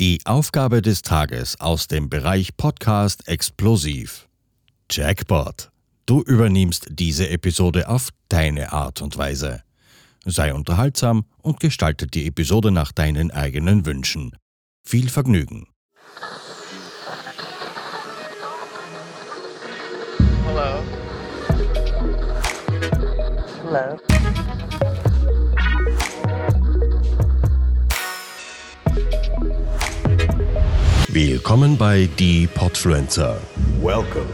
Die 0.00 0.20
Aufgabe 0.26 0.80
des 0.80 1.02
Tages 1.02 1.58
aus 1.58 1.88
dem 1.88 2.08
Bereich 2.08 2.56
Podcast 2.56 3.26
Explosiv. 3.26 4.28
Jackpot. 4.88 5.72
Du 6.06 6.22
übernimmst 6.22 6.86
diese 6.88 7.28
Episode 7.30 7.88
auf 7.88 8.10
deine 8.28 8.72
Art 8.72 9.02
und 9.02 9.18
Weise. 9.18 9.64
Sei 10.24 10.54
unterhaltsam 10.54 11.24
und 11.42 11.58
gestalte 11.58 12.06
die 12.06 12.28
Episode 12.28 12.70
nach 12.70 12.92
deinen 12.92 13.32
eigenen 13.32 13.86
Wünschen. 13.86 14.36
Viel 14.84 15.08
Vergnügen. 15.08 15.66
Hello. 20.44 20.80
Hello. 23.64 24.17
Willkommen 31.20 31.76
bei 31.76 32.08
Die 32.16 32.46
Podfluencer, 32.46 33.40
Welcome. 33.82 34.28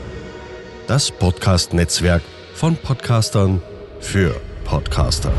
das 0.87 1.11
Podcast-Netzwerk 1.11 2.21
von 2.53 2.77
Podcastern 2.77 3.63
für 4.01 4.39
Podcaster. 4.67 5.33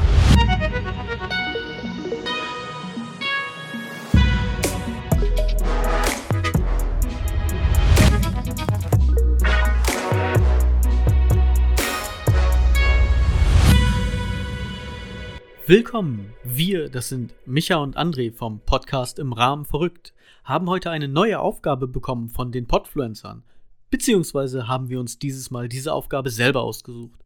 Willkommen! 15.67 16.31
Wir, 16.43 16.89
das 16.89 17.09
sind 17.09 17.33
Micha 17.47 17.77
und 17.77 17.97
André 17.97 18.31
vom 18.31 18.59
Podcast 18.59 19.17
im 19.17 19.33
Rahmen 19.33 19.65
verrückt, 19.65 20.13
haben 20.43 20.69
heute 20.69 20.91
eine 20.91 21.07
neue 21.07 21.39
Aufgabe 21.39 21.87
bekommen 21.87 22.29
von 22.29 22.51
den 22.51 22.67
Podfluencern. 22.67 23.43
Beziehungsweise 23.89 24.67
haben 24.67 24.89
wir 24.89 24.99
uns 24.99 25.17
dieses 25.17 25.49
Mal 25.49 25.67
diese 25.67 25.91
Aufgabe 25.91 26.29
selber 26.29 26.61
ausgesucht. 26.61 27.19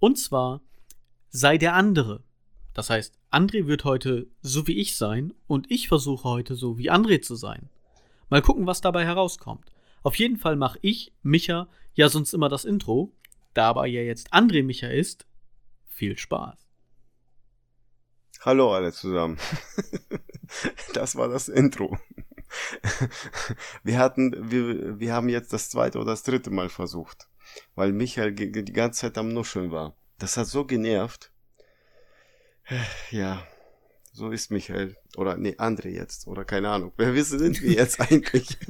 Und 0.00 0.18
zwar 0.18 0.60
sei 1.30 1.56
der 1.56 1.72
andere. 1.72 2.22
Das 2.74 2.90
heißt, 2.90 3.18
André 3.32 3.66
wird 3.66 3.86
heute 3.86 4.26
so 4.42 4.66
wie 4.66 4.76
ich 4.76 4.94
sein 4.94 5.32
und 5.46 5.70
ich 5.70 5.88
versuche 5.88 6.28
heute 6.28 6.56
so 6.56 6.76
wie 6.76 6.90
André 6.90 7.22
zu 7.22 7.36
sein. 7.36 7.70
Mal 8.28 8.42
gucken, 8.42 8.66
was 8.66 8.82
dabei 8.82 9.06
herauskommt. 9.06 9.72
Auf 10.02 10.16
jeden 10.16 10.36
Fall 10.36 10.56
mache 10.56 10.78
ich, 10.82 11.14
Micha, 11.22 11.68
ja 11.94 12.10
sonst 12.10 12.34
immer 12.34 12.50
das 12.50 12.66
Intro. 12.66 13.14
Da 13.54 13.70
aber 13.70 13.86
ja 13.86 14.02
jetzt 14.02 14.34
André 14.34 14.62
Micha 14.62 14.88
ist, 14.88 15.26
viel 15.86 16.18
Spaß. 16.18 16.67
Hallo 18.40 18.74
alle 18.74 18.92
zusammen. 18.92 19.38
Das 20.94 21.14
war 21.14 21.28
das 21.28 21.50
Intro. 21.50 21.98
Wir 23.82 23.98
hatten, 23.98 24.50
wir, 24.50 24.98
wir 24.98 25.12
haben 25.12 25.28
jetzt 25.28 25.52
das 25.52 25.68
zweite 25.68 25.98
oder 25.98 26.12
das 26.12 26.22
dritte 26.22 26.48
Mal 26.48 26.70
versucht, 26.70 27.28
weil 27.74 27.92
Michael 27.92 28.32
die 28.32 28.72
ganze 28.72 29.02
Zeit 29.02 29.18
am 29.18 29.28
Nuscheln 29.28 29.70
war. 29.70 29.94
Das 30.18 30.38
hat 30.38 30.46
so 30.46 30.64
genervt. 30.64 31.30
Ja, 33.10 33.46
so 34.18 34.30
ist 34.30 34.50
Michael. 34.50 34.96
Oder 35.16 35.36
nee, 35.36 35.54
André 35.58 35.88
jetzt. 35.90 36.26
Oder 36.26 36.44
keine 36.44 36.68
Ahnung. 36.70 36.92
Wer 36.96 37.14
wissen 37.14 37.38
sind 37.38 37.62
wir 37.62 37.72
jetzt 37.72 38.00
eigentlich? 38.00 38.48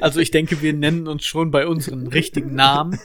Also 0.00 0.18
ich 0.18 0.32
denke, 0.32 0.60
wir 0.60 0.72
nennen 0.72 1.06
uns 1.06 1.24
schon 1.24 1.52
bei 1.52 1.68
unseren 1.68 2.08
richtigen 2.08 2.56
Namen, 2.56 2.98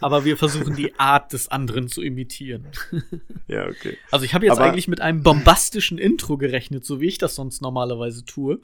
aber 0.00 0.24
wir 0.24 0.36
versuchen 0.36 0.74
die 0.74 0.98
Art 0.98 1.32
des 1.32 1.46
anderen 1.48 1.86
zu 1.88 2.02
imitieren. 2.02 2.66
Ja, 3.46 3.68
okay. 3.68 3.96
Also 4.10 4.24
ich 4.24 4.32
habe 4.34 4.46
jetzt 4.46 4.56
Aber- 4.58 4.64
eigentlich 4.64 4.88
mit 4.88 5.00
einem 5.02 5.22
bombastischen 5.22 5.98
Intro 5.98 6.36
gerechnet, 6.38 6.84
so 6.84 7.00
wie 7.00 7.06
ich 7.06 7.18
das 7.18 7.34
sonst 7.36 7.60
normalerweise 7.62 8.24
tue. 8.24 8.58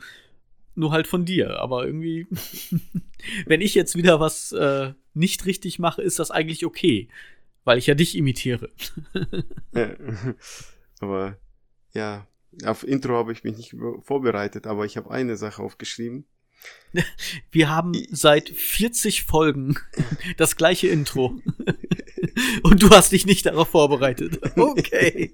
Nur 0.74 0.91
halt 0.91 1.06
von 1.06 1.24
dir, 1.27 1.61
aber 1.61 1.84
irgendwie, 1.86 2.27
wenn 3.46 3.61
ich 3.61 3.74
jetzt 3.74 3.94
wieder 3.94 4.18
was 4.18 4.50
äh, 4.52 4.94
nicht 5.14 5.44
richtig 5.46 5.78
mache, 5.78 6.02
ist 6.02 6.18
das 6.18 6.30
eigentlich 6.30 6.64
okay, 6.66 7.08
weil 7.64 7.77
ich 7.78 7.86
ja 7.86 7.95
dich 7.95 8.17
imitiere. 8.17 8.70
Aber 11.00 11.38
ja, 11.92 12.27
auf 12.64 12.86
Intro 12.86 13.16
habe 13.16 13.33
ich 13.33 13.42
mich 13.42 13.56
nicht 13.56 13.74
vorbereitet, 14.02 14.66
aber 14.66 14.84
ich 14.84 14.96
habe 14.96 15.11
eine 15.11 15.36
Sache 15.36 15.62
aufgeschrieben. 15.62 16.27
Wir 17.50 17.70
haben 17.70 17.92
seit 18.11 18.50
40 18.50 19.24
Folgen 19.24 19.77
das 20.36 20.56
gleiche 20.56 20.89
Intro. 20.89 21.40
Und 22.62 22.83
du 22.83 22.90
hast 22.90 23.12
dich 23.12 23.24
nicht 23.24 23.46
darauf 23.46 23.70
vorbereitet. 23.70 24.39
Okay. 24.56 25.33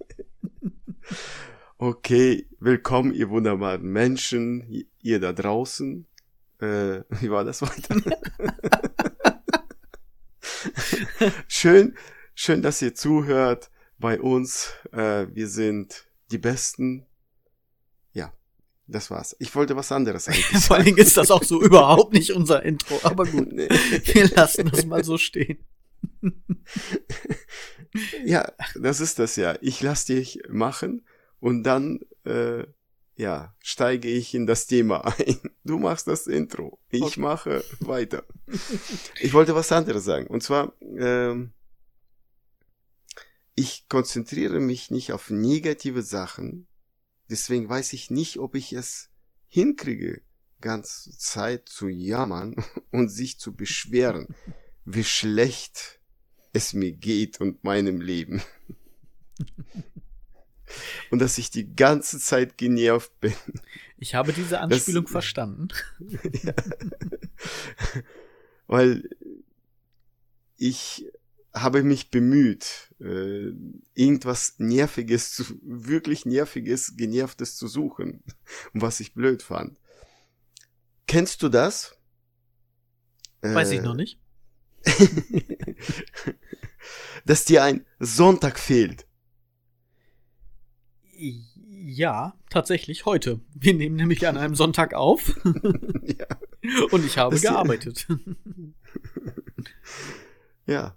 Okay, 1.79 2.47
willkommen, 2.61 3.13
ihr 3.13 3.29
wunderbaren 3.29 3.83
Menschen, 3.83 4.87
ihr 5.03 5.21
da 5.21 5.33
draußen. 5.33 6.07
Äh, 6.61 7.01
wie 7.21 7.31
war 7.31 7.45
das 7.45 7.61
weiter? 7.61 7.97
schön, 11.49 11.97
schön, 12.35 12.63
dass 12.63 12.81
ihr 12.81 12.95
zuhört 12.95 13.71
bei 13.99 14.21
uns. 14.21 14.73
Äh, 14.93 15.27
wir 15.33 15.49
sind 15.49 16.07
die 16.31 16.39
Besten. 16.39 17.07
Ja, 18.13 18.33
das 18.87 19.11
war's. 19.11 19.37
Ich 19.39 19.55
wollte 19.55 19.77
was 19.77 19.93
anderes 19.93 20.29
eigentlich 20.29 20.65
Vor 20.65 20.79
Dingen 20.79 20.99
ist 20.99 21.17
das 21.17 21.31
auch 21.31 21.43
so 21.45 21.63
überhaupt 21.63 22.13
nicht 22.13 22.33
unser 22.33 22.63
Intro, 22.63 22.99
aber 23.03 23.25
gut. 23.27 23.53
Nee. 23.53 23.69
Wir 23.69 24.29
lassen 24.35 24.71
das 24.71 24.85
mal 24.87 25.05
so 25.05 25.19
stehen. 25.19 25.59
Ja, 28.25 28.53
das 28.75 29.01
ist 29.01 29.19
das 29.19 29.37
ja. 29.37 29.57
Ich 29.63 29.81
lasse 29.81 30.15
dich 30.15 30.43
machen 30.51 31.07
und 31.41 31.63
dann, 31.63 32.01
äh, 32.25 32.65
ja, 33.15 33.55
steige 33.61 34.09
ich 34.09 34.35
in 34.35 34.47
das 34.47 34.67
Thema 34.67 35.07
ein. 35.19 35.39
Du 35.65 35.79
machst 35.79 36.07
das 36.07 36.27
Intro. 36.27 36.79
Ich 36.91 37.03
Okay. 37.03 37.21
mache 37.21 37.65
weiter. 37.81 38.25
Ich 39.21 39.33
wollte 39.33 39.55
was 39.55 39.73
anderes 39.73 40.05
sagen. 40.05 40.27
Und 40.27 40.43
zwar, 40.43 40.75
ähm, 40.99 41.53
ich 43.57 43.89
konzentriere 43.89 44.61
mich 44.61 44.91
nicht 44.91 45.13
auf 45.13 45.31
negative 45.31 46.03
Sachen. 46.03 46.69
Deswegen 47.29 47.69
weiß 47.69 47.95
ich 47.95 48.11
nicht, 48.11 48.39
ob 48.39 48.55
ich 48.55 48.75
es 48.75 49.11
hinkriege, 49.49 50.23
ganz 50.61 51.17
Zeit 51.19 51.69
zu 51.69 51.89
jammern 51.89 52.55
und 52.93 53.09
sich 53.09 53.41
zu 53.41 53.57
beschweren, 53.57 54.37
wie 54.85 55.05
schlecht 55.05 56.01
es 56.53 56.75
mir 56.75 56.93
geht 56.93 57.41
und 57.41 57.65
meinem 57.65 58.01
Leben. 58.01 58.43
Und 61.11 61.21
dass 61.21 61.39
ich 61.39 61.51
die 61.51 61.77
ganze 61.77 62.19
Zeit 62.19 62.59
genervt 62.59 63.21
bin. 63.21 63.35
Ich 63.99 64.17
habe 64.17 64.33
diese 64.33 64.59
Anspielung 64.59 65.07
verstanden. 65.09 65.69
Weil 68.67 69.09
ich 70.57 71.07
habe 71.57 71.83
mich 71.83 72.11
bemüht, 72.11 72.95
äh, 73.01 73.51
irgendwas 73.95 74.55
Nerviges, 74.59 75.33
zu, 75.33 75.45
wirklich 75.63 76.27
Nerviges, 76.27 76.97
Genervtes 76.97 77.57
zu 77.57 77.67
suchen, 77.67 78.23
was 78.75 79.01
ich 79.01 79.15
blöd 79.15 79.43
fand. 79.43 79.77
Kennst 81.09 81.43
du 81.43 81.49
das? 81.49 81.97
Weiß 83.41 83.71
ich 83.71 83.79
Äh, 83.79 83.83
noch 83.83 83.95
nicht. 83.95 84.21
Dass 87.25 87.45
dir 87.45 87.65
ein 87.65 87.85
Sonntag 87.99 88.59
fehlt. 88.59 89.07
Ja, 91.89 92.39
tatsächlich 92.51 93.05
heute. 93.07 93.41
Wir 93.55 93.75
nehmen 93.75 93.97
nämlich 93.97 94.27
an 94.27 94.37
einem 94.37 94.55
Sonntag 94.55 94.95
auf 94.95 95.35
ja. 96.03 96.27
und 96.91 97.05
ich 97.07 97.17
habe 97.19 97.35
Das- 97.35 97.43
gearbeitet. 97.43 98.07
Ja, 100.67 100.97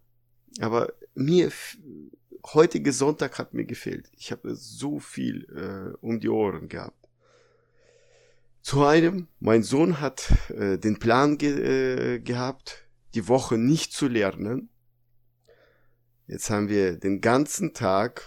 aber 0.59 0.93
mir 1.15 1.51
heutige 2.53 2.93
Sonntag 2.93 3.37
hat 3.37 3.53
mir 3.53 3.65
gefehlt. 3.65 4.09
Ich 4.17 4.31
habe 4.31 4.55
so 4.55 4.99
viel 4.99 5.45
äh, 5.55 5.97
um 6.01 6.19
die 6.19 6.29
Ohren 6.29 6.67
gehabt. 6.67 7.09
Zu 8.61 8.85
einem, 8.85 9.27
mein 9.39 9.63
Sohn 9.63 9.99
hat 9.99 10.31
äh, 10.49 10.77
den 10.77 10.99
Plan 10.99 11.37
ge 11.37 12.15
äh, 12.15 12.19
gehabt, 12.19 12.85
die 13.13 13.27
Woche 13.27 13.57
nicht 13.57 13.93
zu 13.93 14.07
lernen. 14.07 14.69
Jetzt 16.27 16.49
haben 16.49 16.69
wir 16.69 16.97
den 16.97 17.21
ganzen 17.21 17.73
Tag 17.73 18.23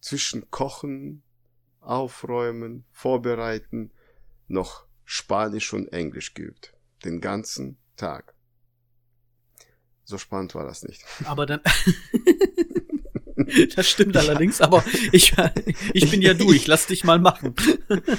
zwischen 0.00 0.50
Kochen, 0.50 1.22
Aufräumen, 1.80 2.84
Vorbereiten 2.90 3.92
noch 4.48 4.86
Spanisch 5.04 5.72
und 5.72 5.92
Englisch 5.92 6.34
geübt. 6.34 6.74
Den 7.04 7.20
ganzen 7.20 7.76
Tag. 7.96 8.33
So 10.04 10.18
spannend 10.18 10.54
war 10.54 10.64
das 10.64 10.82
nicht. 10.82 11.02
Aber 11.24 11.46
dann. 11.46 11.60
das 13.76 13.88
stimmt 13.88 14.16
allerdings, 14.16 14.60
aber 14.60 14.84
ich, 15.12 15.34
ich 15.92 16.10
bin 16.10 16.22
ja 16.22 16.34
du, 16.34 16.52
ich 16.52 16.66
lass 16.66 16.86
dich 16.86 17.04
mal 17.04 17.18
machen. 17.18 17.54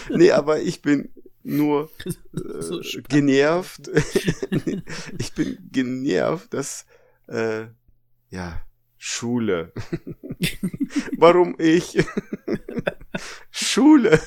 Nee, 0.09 0.31
aber 0.31 0.61
ich 0.61 0.81
bin 0.81 1.09
nur 1.45 1.89
äh, 2.05 2.61
So 2.61 2.81
genervt. 3.07 3.89
ich 5.19 5.33
bin 5.33 5.57
genervt, 5.71 6.53
dass 6.53 6.85
äh, 7.27 7.67
ja 8.29 8.61
Schule. 8.97 9.71
Warum 11.17 11.55
ich? 11.59 12.03
Schule. 13.51 14.19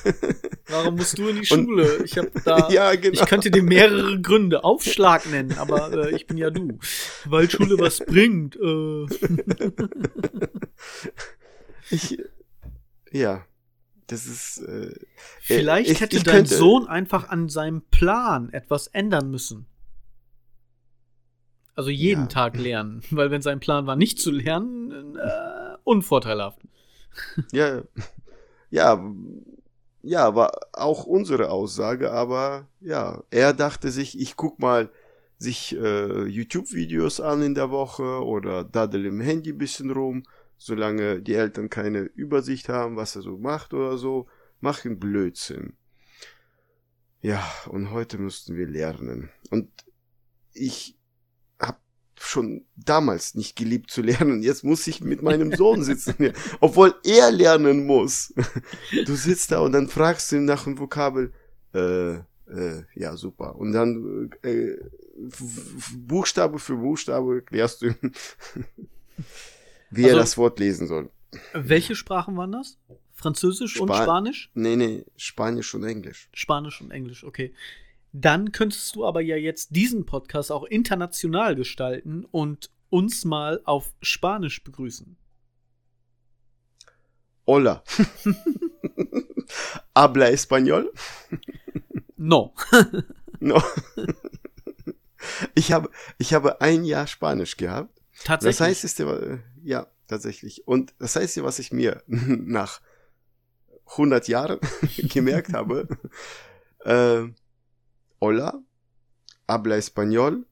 Warum 0.71 0.97
musst 0.97 1.19
du 1.19 1.29
in 1.29 1.41
die 1.41 1.51
Und- 1.53 1.65
Schule? 1.67 2.03
Ich 2.05 2.17
habe 2.19 2.31
da. 2.45 2.69
ja, 2.71 2.95
genau. 2.95 3.15
Ich 3.21 3.27
könnte 3.27 3.51
dir 3.51 3.63
mehrere 3.63 4.21
Gründe 4.21 4.65
Aufschlag 4.65 5.27
nennen, 5.31 5.57
aber 5.59 5.93
äh, 5.93 6.15
ich 6.17 6.27
bin 6.27 6.37
ja 6.37 6.51
du. 6.51 6.79
Weil 7.25 7.51
Schule 7.51 7.79
was 7.79 7.99
bringt. 8.07 8.57
Äh. 8.57 9.07
ich, 11.91 12.19
ja, 13.13 13.45
das 14.09 14.27
ist. 14.27 14.59
Äh, 14.59 14.95
Vielleicht 15.41 15.91
ich- 15.91 16.01
hätte 16.01 16.17
ich 16.17 16.23
dein 16.25 16.37
könnte- 16.37 16.55
Sohn 16.55 16.87
einfach 16.87 17.29
an 17.29 17.49
seinem 17.49 17.83
Plan 17.91 18.51
etwas 18.53 18.87
ändern 18.89 19.31
müssen. 19.31 19.67
Also 21.75 21.91
jeden 21.91 22.23
Ja. 22.23 22.27
Tag 22.27 22.57
lernen. 22.59 23.03
Weil 23.11 23.31
wenn 23.31 23.43
sein 23.43 23.61
Plan 23.61 23.87
war, 23.87 23.95
nicht 23.97 24.19
zu 24.21 24.31
lernen, 24.33 25.17
äh, 25.17 25.77
unvorteilhaft. 25.85 26.61
ja, 27.53 27.83
ja, 28.71 29.03
ja, 30.09 30.35
war 30.35 30.53
auch 30.73 31.05
unsere 31.05 31.51
Aussage, 31.51 32.11
aber 32.11 32.67
ja, 32.81 33.23
er 33.31 33.53
dachte 33.53 33.91
sich, 33.91 34.19
ich 34.19 34.37
guck 34.37 34.59
mal 34.59 34.91
sich 35.37 35.77
äh, 35.77 36.25
YouTube-Videos 36.25 37.21
an 37.21 37.43
in 37.43 37.55
der 37.55 37.71
Woche 37.71 38.25
oder 38.25 38.65
daddel 38.65 39.05
im 39.05 39.21
Handy 39.21 39.53
bisschen 39.53 39.91
rum, 39.91 40.25
solange 40.57 41.21
die 41.21 41.35
Eltern 41.35 41.69
keine 41.69 42.01
Übersicht 42.01 42.71
haben, 42.71 42.97
was 42.97 43.17
er 43.17 43.23
so 43.23 43.37
macht 43.37 43.75
oder 43.75 43.99
so, 43.99 44.27
machen 44.61 44.99
Blödsinn. 44.99 45.75
Ja, 47.21 47.47
und 47.67 47.91
heute 47.91 48.17
müssten 48.17 48.57
wir 48.57 48.67
lernen. 48.67 49.29
Und 49.51 49.69
ich 50.55 50.98
schon 52.21 52.65
damals 52.77 53.35
nicht 53.35 53.57
geliebt 53.57 53.91
zu 53.91 54.03
lernen. 54.03 54.43
Jetzt 54.43 54.65
muss 54.65 54.87
ich 54.87 55.01
mit 55.01 55.23
meinem 55.23 55.53
Sohn 55.55 55.83
sitzen, 55.85 56.33
obwohl 56.61 56.95
er 57.05 57.31
lernen 57.31 57.87
muss. 57.87 58.33
Du 59.07 59.15
sitzt 59.15 59.53
da 59.53 59.61
und 59.61 59.73
dann 59.73 59.89
fragst 59.89 60.33
du 60.33 60.37
ihn 60.37 60.45
nach 60.45 60.65
dem 60.65 60.79
Vokabel, 60.79 61.33
äh, 61.75 62.15
äh, 62.15 62.83
ja, 62.95 63.17
super. 63.17 63.57
Und 63.57 63.73
dann 63.73 64.31
äh, 64.43 64.77
Buchstabe 65.97 66.59
für 66.59 66.77
Buchstabe 66.77 67.37
erklärst 67.37 67.83
du 67.83 67.87
ihm, 67.89 67.97
wie 69.91 70.03
er 70.03 70.09
Also- 70.09 70.19
das 70.21 70.37
Wort 70.39 70.59
lesen 70.59 70.87
soll. 70.87 71.11
Welche 71.53 71.95
Sprachen 71.95 72.37
waren 72.37 72.53
das? 72.53 72.79
Französisch 73.15 73.81
und 73.81 73.89
Spa- 73.89 74.03
Spanisch? 74.05 74.51
Nee, 74.55 74.77
nee, 74.77 75.05
Spanisch 75.17 75.75
und 75.75 75.85
Englisch. 75.85 76.29
Spanisch 76.33 76.81
und 76.81 76.91
Englisch, 76.91 77.25
okay. 77.25 77.53
Dann 78.21 78.51
könntest 78.51 78.97
du 78.97 79.07
aber 79.07 79.21
ja 79.21 79.37
jetzt 79.37 79.77
diesen 79.77 80.05
Podcast 80.05 80.51
auch 80.51 80.65
international 80.65 81.55
gestalten 81.55 82.25
und 82.25 82.73
uns 82.91 83.25
mal 83.25 83.61
auf 83.65 83.95
Spanisch 84.03 84.65
begrüßen. 84.65 85.17
Hola. 87.47 87.85
Habla 89.95 90.31
español? 90.31 90.93
No. 92.17 92.55
No. 93.41 93.63
Ich 95.55 95.71
habe, 95.71 95.89
ich 96.19 96.35
habe 96.35 96.61
ein 96.61 96.83
Jahr 96.83 97.07
Spanisch 97.07 97.57
gehabt. 97.57 98.03
Tatsächlich. 98.25 98.59
Das 98.59 98.67
heißt, 98.67 98.85
ist 98.85 98.99
der, 98.99 99.45
ja, 99.63 99.87
tatsächlich. 100.09 100.67
Und 100.67 100.93
das 100.99 101.15
heißt 101.15 101.37
ja, 101.37 101.45
was 101.45 101.61
ich 101.61 101.73
mir 101.73 102.03
nach 102.09 102.81
100 103.93 104.27
Jahren 104.27 104.59
gemerkt 104.97 105.53
habe. 105.53 105.87
Äh, 106.81 107.29
hola, 108.21 108.61
habla 109.47 109.77
español, 109.77 110.47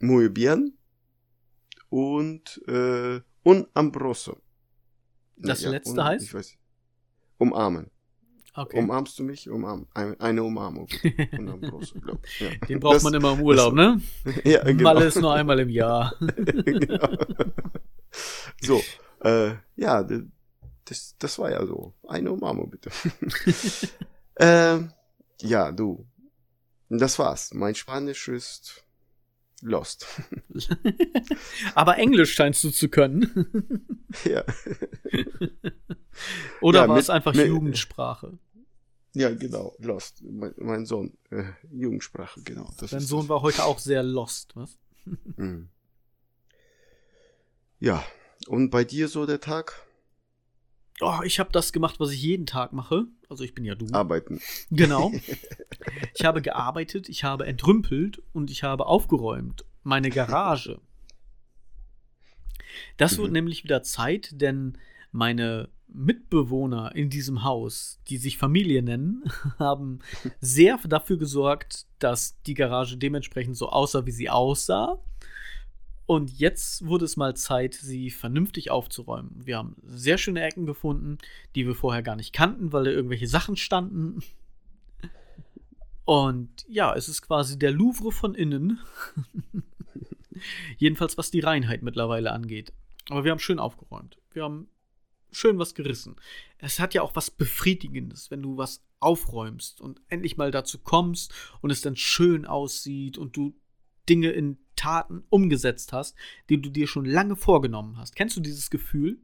muy 0.00 0.28
bien 0.28 0.76
und 1.88 2.60
äh, 2.68 3.20
un 3.44 3.68
ambroso. 3.74 4.40
Das 5.36 5.62
letzte 5.62 5.92
un- 5.92 6.04
heißt? 6.04 6.24
Ich 6.26 6.34
weiß, 6.34 6.56
umarmen. 7.38 7.90
okay. 8.54 8.78
Umarmst 8.78 9.18
du 9.18 9.24
mich? 9.24 9.48
Umarm, 9.48 9.86
ein- 9.94 10.18
eine 10.20 10.42
Umarmung. 10.42 10.86
Glaub. 11.32 12.20
Ja. 12.38 12.50
Den 12.68 12.80
braucht 12.80 12.96
Das- 12.96 13.02
man 13.02 13.14
immer 13.14 13.32
im 13.32 13.40
Urlaub, 13.42 13.74
ne? 13.74 14.00
Ja, 14.44 14.62
genau. 14.64 14.82
Malle 14.82 15.06
ist 15.06 15.16
nur 15.20 15.32
einmal 15.34 15.58
im 15.60 15.70
Jahr. 15.70 16.14
genau. 16.20 17.16
So, 18.60 18.82
äh, 19.22 19.54
ja, 19.76 20.02
das, 20.84 21.16
das 21.18 21.38
war 21.38 21.50
ja 21.50 21.64
so. 21.64 21.94
Eine 22.06 22.32
Umarmung, 22.32 22.68
bitte. 22.70 22.90
ähm, 24.36 24.92
ja, 25.40 25.72
du. 25.72 26.06
Das 26.90 27.18
war's. 27.18 27.54
Mein 27.54 27.74
Spanisch 27.74 28.28
ist 28.28 28.84
lost. 29.62 30.06
Aber 31.74 31.96
Englisch 31.98 32.34
scheinst 32.34 32.62
du 32.64 32.70
zu 32.70 32.88
können. 32.88 33.96
ja. 34.24 34.44
Oder 36.60 36.80
Ja, 36.82 36.88
war 36.88 36.96
mit- 36.96 37.04
es 37.04 37.10
einfach 37.10 37.34
mit- 37.34 37.46
Jugendsprache? 37.46 38.38
ja, 39.14 39.30
genau, 39.34 39.74
lost. 39.78 40.22
Mein, 40.22 40.52
mein 40.56 40.86
Sohn, 40.86 41.16
äh, 41.30 41.44
Jugendsprache, 41.72 42.42
genau. 42.42 42.72
Das 42.78 42.90
Dein 42.90 43.00
Sohn 43.00 43.28
war 43.28 43.42
heute 43.42 43.64
auch 43.64 43.78
sehr 43.78 44.02
lost, 44.02 44.54
was? 44.56 44.76
das. 45.04 45.16
Mhm. 45.36 45.68
Ja, 47.78 48.04
und 48.48 48.70
bei 48.70 48.84
dir 48.84 49.08
so 49.08 49.26
der 49.26 49.40
Tag? 49.40 49.80
Oh, 51.00 51.20
ich 51.24 51.38
habe 51.40 51.50
das 51.52 51.72
gemacht, 51.72 51.98
was 51.98 52.10
ich 52.10 52.22
jeden 52.22 52.46
Tag 52.46 52.72
mache. 52.72 53.06
Also 53.28 53.42
ich 53.44 53.54
bin 53.54 53.64
ja 53.64 53.74
du. 53.74 53.86
Arbeiten. 53.92 54.40
Genau. 54.70 55.12
Ich 56.14 56.24
habe 56.26 56.42
gearbeitet, 56.42 57.08
ich 57.08 57.24
habe 57.24 57.46
entrümpelt 57.46 58.22
und 58.32 58.50
ich 58.50 58.62
habe 58.62 58.86
aufgeräumt. 58.86 59.64
Meine 59.82 60.10
Garage. 60.10 60.78
Das 62.98 63.16
wird 63.18 63.28
Mhm. 63.28 63.32
nämlich 63.34 63.64
wieder 63.64 63.82
Zeit, 63.82 64.30
denn 64.40 64.76
meine 65.10 65.70
Mitbewohner 65.88 66.94
in 66.94 67.08
diesem 67.10 67.42
Haus, 67.44 67.98
die 68.08 68.18
sich 68.18 68.36
Familie 68.36 68.82
nennen, 68.82 69.24
haben 69.58 70.00
sehr 70.40 70.78
dafür 70.86 71.16
gesorgt, 71.16 71.86
dass 71.98 72.40
die 72.42 72.54
Garage 72.54 72.96
dementsprechend 72.96 73.56
so 73.56 73.70
aussah, 73.70 74.04
wie 74.06 74.12
sie 74.12 74.28
aussah. 74.30 74.98
Und 76.10 76.40
jetzt 76.40 76.84
wurde 76.84 77.04
es 77.04 77.16
mal 77.16 77.36
Zeit, 77.36 77.72
sie 77.72 78.10
vernünftig 78.10 78.72
aufzuräumen. 78.72 79.30
Wir 79.46 79.58
haben 79.58 79.76
sehr 79.84 80.18
schöne 80.18 80.42
Ecken 80.42 80.66
gefunden, 80.66 81.18
die 81.54 81.68
wir 81.68 81.76
vorher 81.76 82.02
gar 82.02 82.16
nicht 82.16 82.32
kannten, 82.32 82.72
weil 82.72 82.82
da 82.82 82.90
irgendwelche 82.90 83.28
Sachen 83.28 83.54
standen. 83.54 84.18
Und 86.04 86.66
ja, 86.68 86.92
es 86.96 87.08
ist 87.08 87.22
quasi 87.22 87.60
der 87.60 87.70
Louvre 87.70 88.10
von 88.10 88.34
innen. 88.34 88.80
Jedenfalls 90.78 91.16
was 91.16 91.30
die 91.30 91.38
Reinheit 91.38 91.82
mittlerweile 91.82 92.32
angeht. 92.32 92.72
Aber 93.08 93.22
wir 93.22 93.30
haben 93.30 93.38
schön 93.38 93.60
aufgeräumt. 93.60 94.18
Wir 94.32 94.42
haben 94.42 94.66
schön 95.30 95.60
was 95.60 95.76
gerissen. 95.76 96.16
Es 96.58 96.80
hat 96.80 96.92
ja 96.92 97.02
auch 97.02 97.14
was 97.14 97.30
Befriedigendes, 97.30 98.32
wenn 98.32 98.42
du 98.42 98.56
was 98.56 98.82
aufräumst 98.98 99.80
und 99.80 100.00
endlich 100.08 100.36
mal 100.36 100.50
dazu 100.50 100.78
kommst 100.78 101.32
und 101.60 101.70
es 101.70 101.82
dann 101.82 101.94
schön 101.94 102.46
aussieht 102.46 103.16
und 103.16 103.36
du 103.36 103.54
Dinge 104.10 104.30
in 104.30 104.58
Taten 104.76 105.22
umgesetzt 105.30 105.92
hast, 105.92 106.16
die 106.48 106.60
du 106.60 106.68
dir 106.68 106.86
schon 106.86 107.04
lange 107.04 107.36
vorgenommen 107.36 107.96
hast. 107.96 108.16
Kennst 108.16 108.36
du 108.36 108.40
dieses 108.40 108.68
Gefühl? 108.70 109.18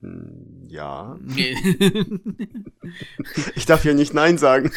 Hm, 0.00 0.66
Ja. 0.68 1.18
Nee. 1.22 1.56
Ich 3.54 3.66
darf 3.66 3.84
ja 3.84 3.92
nicht 3.94 4.14
Nein 4.14 4.38
sagen. 4.38 4.70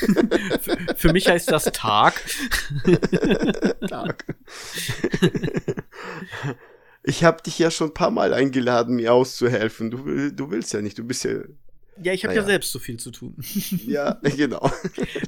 Für 0.95 1.13
mich 1.13 1.27
heißt 1.27 1.49
das 1.49 1.63
Tag. 1.65 2.21
Tag. 3.87 4.25
Ich 7.03 7.23
habe 7.23 7.41
dich 7.41 7.59
ja 7.59 7.71
schon 7.71 7.89
ein 7.89 7.93
paar 7.93 8.11
Mal 8.11 8.33
eingeladen, 8.33 8.95
mir 8.95 9.13
auszuhelfen. 9.13 9.91
Du, 9.91 10.31
du 10.31 10.51
willst 10.51 10.73
ja 10.73 10.81
nicht, 10.81 10.97
du 10.97 11.03
bist 11.03 11.23
ja. 11.23 11.39
Ja, 12.01 12.13
ich 12.13 12.23
habe 12.23 12.33
ja 12.33 12.41
Naja. 12.41 12.53
selbst 12.53 12.71
so 12.71 12.79
viel 12.79 12.97
zu 12.97 13.11
tun. 13.11 13.35
Ja, 13.85 14.13
genau. 14.23 14.71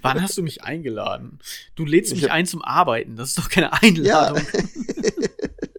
Wann 0.01 0.21
hast 0.21 0.37
du 0.37 0.43
mich 0.43 0.63
eingeladen? 0.63 1.39
Du 1.75 1.85
lädst 1.85 2.11
Ich 2.13 2.21
mich 2.21 2.31
ein 2.31 2.45
zum 2.45 2.61
Arbeiten. 2.63 3.15
Das 3.15 3.29
ist 3.29 3.37
doch 3.37 3.49
keine 3.49 3.67
Ja. 3.67 3.73
Einladung. 3.81 4.41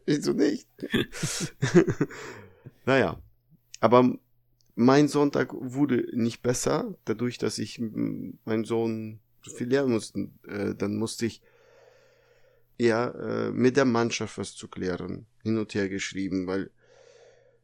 Wieso 0.07 0.33
nicht? 0.33 0.67
naja. 2.85 3.19
Aber 3.81 4.17
mein 4.75 5.09
Sonntag 5.09 5.53
wurde 5.53 6.07
nicht 6.13 6.43
besser, 6.43 6.95
dadurch, 7.05 7.39
dass 7.39 7.59
ich 7.59 7.79
meinen 7.81 8.65
Sohn 8.65 9.21
so 9.43 9.55
viel 9.55 9.69
lernen 9.69 9.93
musste. 9.93 10.29
Äh, 10.47 10.75
dann 10.75 10.97
musste 10.97 11.27
ich 11.27 11.41
ja 12.79 13.09
äh, 13.09 13.51
mit 13.51 13.77
der 13.77 13.85
Mannschaft 13.87 14.39
was 14.39 14.55
zu 14.55 14.69
klären, 14.69 15.27
hin 15.43 15.59
und 15.59 15.75
her 15.75 15.89
geschrieben, 15.89 16.47
weil 16.47 16.71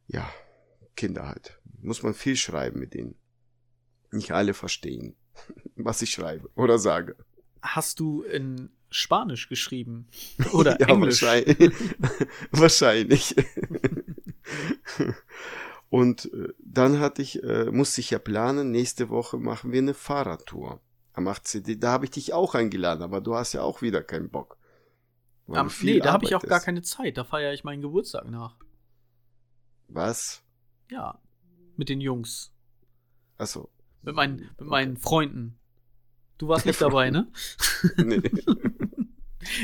ja, 0.08 0.28
Kinder 0.96 1.28
halt. 1.28 1.60
Muss 1.80 2.02
man 2.02 2.14
viel 2.14 2.36
schreiben 2.36 2.80
mit 2.80 2.94
denen. 2.94 3.16
Nicht 4.10 4.32
alle 4.32 4.54
verstehen, 4.54 5.16
was 5.76 6.02
ich 6.02 6.10
schreibe 6.10 6.50
oder 6.54 6.78
sage. 6.78 7.16
Hast 7.62 8.00
du 8.00 8.22
in 8.22 8.70
Spanisch 8.90 9.48
geschrieben? 9.48 10.08
Oder 10.52 10.78
ja, 10.80 10.88
Englisch? 10.88 11.22
Wahrscheinlich. 11.22 11.72
wahrscheinlich. 12.50 13.36
Und 15.88 16.32
äh, 16.32 16.48
dann 16.58 17.00
hatte 17.00 17.22
ich, 17.22 17.42
äh, 17.42 17.70
musste 17.70 18.00
ich 18.00 18.10
ja 18.10 18.18
planen, 18.18 18.70
nächste 18.70 19.08
Woche 19.08 19.38
machen 19.38 19.72
wir 19.72 19.78
eine 19.78 19.94
Fahrradtour. 19.94 20.80
Am 21.12 21.28
18. 21.28 21.78
Da 21.80 21.92
habe 21.92 22.06
ich 22.06 22.10
dich 22.10 22.32
auch 22.32 22.54
eingeladen, 22.54 23.02
aber 23.02 23.20
du 23.20 23.34
hast 23.34 23.52
ja 23.52 23.62
auch 23.62 23.82
wieder 23.82 24.02
keinen 24.02 24.30
Bock. 24.30 24.56
Am, 25.48 25.70
nee, 25.82 26.00
da 26.00 26.12
habe 26.12 26.24
ich 26.24 26.34
auch 26.34 26.40
gar 26.40 26.52
arbeitest. 26.52 26.64
keine 26.64 26.82
Zeit. 26.82 27.18
Da 27.18 27.24
feiere 27.24 27.52
ich 27.52 27.64
meinen 27.64 27.82
Geburtstag 27.82 28.26
nach. 28.28 28.56
Was? 29.88 30.42
Ja, 30.92 31.18
mit 31.76 31.88
den 31.88 32.02
Jungs. 32.02 32.52
Achso. 33.38 33.70
Mit 34.02 34.14
meinen, 34.14 34.50
mit 34.58 34.68
meinen 34.68 34.96
Freunden. 34.98 35.58
Du 36.36 36.48
warst 36.48 36.66
nicht 36.66 36.82
dabei, 36.82 37.10
ne? 37.10 37.32
Nee. 37.96 38.20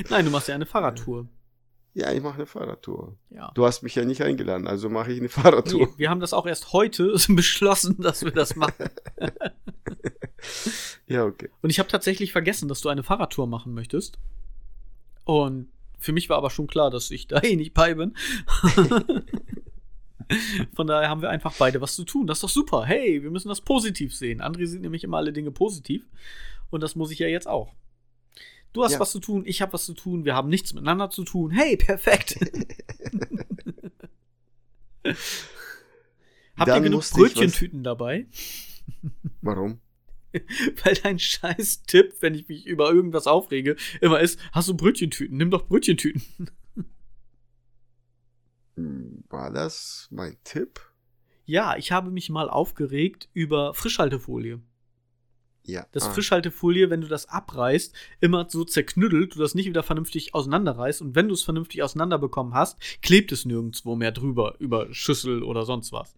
Nein, 0.08 0.24
du 0.24 0.30
machst 0.30 0.48
ja 0.48 0.54
eine 0.54 0.64
Fahrradtour. 0.64 1.28
Ja, 1.92 2.12
ich 2.12 2.22
mache 2.22 2.36
eine 2.36 2.46
Fahrradtour. 2.46 3.18
Ja. 3.28 3.50
Du 3.54 3.66
hast 3.66 3.82
mich 3.82 3.94
ja 3.94 4.04
nicht 4.04 4.22
eingeladen, 4.22 4.66
also 4.66 4.88
mache 4.88 5.12
ich 5.12 5.18
eine 5.18 5.28
Fahrradtour. 5.28 5.86
Nee, 5.86 5.92
wir 5.98 6.10
haben 6.10 6.20
das 6.20 6.32
auch 6.32 6.46
erst 6.46 6.72
heute 6.72 7.14
beschlossen, 7.28 8.00
dass 8.00 8.24
wir 8.24 8.32
das 8.32 8.56
machen. 8.56 8.88
Ja, 11.06 11.24
okay. 11.24 11.50
Und 11.60 11.70
ich 11.70 11.78
habe 11.78 11.90
tatsächlich 11.90 12.32
vergessen, 12.32 12.68
dass 12.68 12.80
du 12.80 12.88
eine 12.88 13.02
Fahrradtour 13.02 13.46
machen 13.46 13.74
möchtest. 13.74 14.18
Und 15.24 15.70
für 15.98 16.12
mich 16.12 16.30
war 16.30 16.38
aber 16.38 16.50
schon 16.50 16.68
klar, 16.68 16.90
dass 16.90 17.10
ich 17.10 17.26
da 17.26 17.42
eh 17.42 17.56
nicht 17.56 17.74
bei 17.74 17.94
bin. 17.94 18.16
Von 20.74 20.86
daher 20.86 21.08
haben 21.08 21.22
wir 21.22 21.30
einfach 21.30 21.54
beide 21.58 21.80
was 21.80 21.94
zu 21.94 22.04
tun. 22.04 22.26
Das 22.26 22.38
ist 22.38 22.42
doch 22.42 22.48
super. 22.48 22.84
Hey, 22.84 23.22
wir 23.22 23.30
müssen 23.30 23.48
das 23.48 23.60
positiv 23.60 24.14
sehen. 24.14 24.42
André 24.42 24.66
sieht 24.66 24.82
nämlich 24.82 25.04
immer 25.04 25.16
alle 25.16 25.32
Dinge 25.32 25.50
positiv. 25.50 26.06
Und 26.70 26.82
das 26.82 26.96
muss 26.96 27.10
ich 27.10 27.18
ja 27.18 27.28
jetzt 27.28 27.48
auch. 27.48 27.72
Du 28.74 28.84
hast 28.84 28.92
Ja. 28.92 29.00
was 29.00 29.12
zu 29.12 29.20
tun, 29.20 29.44
ich 29.46 29.62
habe 29.62 29.72
was 29.72 29.86
zu 29.86 29.94
tun, 29.94 30.26
wir 30.26 30.34
haben 30.34 30.50
nichts 30.50 30.74
miteinander 30.74 31.08
zu 31.08 31.24
tun. 31.24 31.50
Hey, 31.50 31.78
perfekt. 31.78 32.38
Habt 36.56 36.68
ihr 36.70 36.80
genug 36.80 37.08
Brötchentüten 37.10 37.82
dabei? 37.82 38.26
Warum? 39.40 39.80
Weil 40.84 40.94
dein 41.02 41.18
scheiß 41.18 41.84
Tipp, 41.84 42.14
wenn 42.20 42.34
ich 42.34 42.48
mich 42.48 42.66
über 42.66 42.90
irgendwas 42.90 43.26
aufrege, 43.26 43.76
immer 44.00 44.20
ist, 44.20 44.38
hast 44.52 44.68
du 44.68 44.76
Brötchentüten? 44.76 45.36
Nimm 45.36 45.50
doch 45.50 45.66
Brötchentüten. 45.66 46.22
Hm, 48.78 49.24
War 49.28 49.50
das 49.50 50.08
mein 50.10 50.36
Tipp? 50.44 50.80
Ja, 51.44 51.76
ich 51.76 51.92
habe 51.92 52.10
mich 52.10 52.30
mal 52.30 52.48
aufgeregt 52.48 53.28
über 53.32 53.74
Frischhaltefolie. 53.74 54.60
Ja. 55.64 55.86
Das 55.92 56.04
ah, 56.04 56.12
Frischhaltefolie, 56.12 56.88
wenn 56.88 57.00
du 57.00 57.08
das 57.08 57.28
abreißt, 57.28 57.94
immer 58.20 58.48
so 58.48 58.64
zerknüttelt, 58.64 59.34
du 59.34 59.40
das 59.40 59.54
nicht 59.54 59.66
wieder 59.66 59.82
vernünftig 59.82 60.34
auseinanderreißt 60.34 61.02
und 61.02 61.14
wenn 61.14 61.28
du 61.28 61.34
es 61.34 61.42
vernünftig 61.42 61.82
auseinanderbekommen 61.82 62.54
hast, 62.54 62.78
klebt 63.02 63.32
es 63.32 63.44
nirgendwo 63.44 63.94
mehr 63.94 64.12
drüber, 64.12 64.54
über 64.60 64.92
Schüssel 64.94 65.42
oder 65.42 65.64
sonst 65.64 65.92
was. 65.92 66.14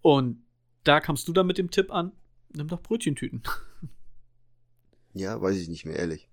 Und 0.00 0.44
da 0.84 1.00
kamst 1.00 1.26
du 1.26 1.32
dann 1.32 1.46
mit 1.46 1.58
dem 1.58 1.70
Tipp 1.70 1.90
an, 1.90 2.12
nimm 2.52 2.68
doch 2.68 2.82
Brötchentüten. 2.82 3.42
Ja, 5.16 5.40
weiß 5.40 5.56
ich 5.56 5.68
nicht 5.68 5.86
mehr, 5.86 5.94
ehrlich. 5.96 6.28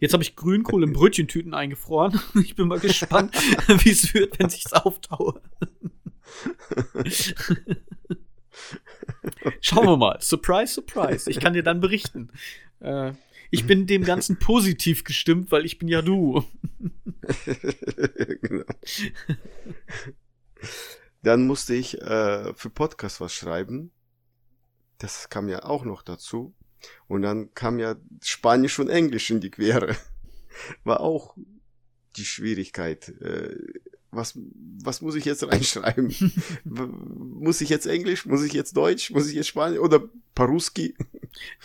Jetzt 0.00 0.14
habe 0.14 0.22
ich 0.22 0.36
Grünkohl 0.36 0.82
in 0.84 0.94
Brötchentüten 0.94 1.52
eingefroren. 1.52 2.18
Ich 2.42 2.56
bin 2.56 2.66
mal 2.66 2.80
gespannt, 2.80 3.34
wie 3.84 3.90
es 3.90 4.14
wird, 4.14 4.38
wenn 4.38 4.48
sich's 4.48 4.72
auftaue. 4.72 5.42
Schauen 9.60 9.86
wir 9.86 9.98
mal. 9.98 10.18
Surprise, 10.22 10.72
surprise. 10.72 11.30
Ich 11.30 11.40
kann 11.40 11.52
dir 11.52 11.62
dann 11.62 11.80
berichten. 11.80 12.30
Äh, 12.80 13.12
ich 13.50 13.66
bin 13.66 13.86
dem 13.86 14.02
Ganzen 14.02 14.38
positiv 14.38 15.04
gestimmt, 15.04 15.52
weil 15.52 15.66
ich 15.66 15.78
bin 15.78 15.88
ja 15.88 16.00
du. 16.00 16.42
genau. 18.40 18.64
Dann 21.22 21.46
musste 21.46 21.74
ich 21.74 22.00
äh, 22.00 22.54
für 22.54 22.70
Podcast 22.70 23.20
was 23.20 23.34
schreiben. 23.34 23.92
Das 24.96 25.28
kam 25.28 25.50
ja 25.50 25.64
auch 25.64 25.84
noch 25.84 26.02
dazu. 26.02 26.54
Und 27.08 27.22
dann 27.22 27.54
kam 27.54 27.78
ja 27.78 27.96
Spanisch 28.22 28.78
und 28.78 28.88
Englisch 28.88 29.30
in 29.30 29.40
die 29.40 29.50
Quere. 29.50 29.96
War 30.84 31.00
auch 31.00 31.36
die 32.16 32.24
Schwierigkeit. 32.24 33.08
Äh, 33.20 33.56
was, 34.10 34.38
was 34.82 35.00
muss 35.00 35.14
ich 35.14 35.24
jetzt 35.24 35.42
reinschreiben? 35.42 36.14
Muss 36.64 37.62
ich 37.62 37.70
jetzt 37.70 37.86
Englisch? 37.86 38.26
Muss 38.26 38.44
ich 38.44 38.52
jetzt 38.52 38.76
Deutsch? 38.76 39.10
Muss 39.10 39.26
ich 39.26 39.34
jetzt 39.34 39.48
Spanisch? 39.48 39.78
Oder 39.78 40.06
Paruski? 40.34 40.94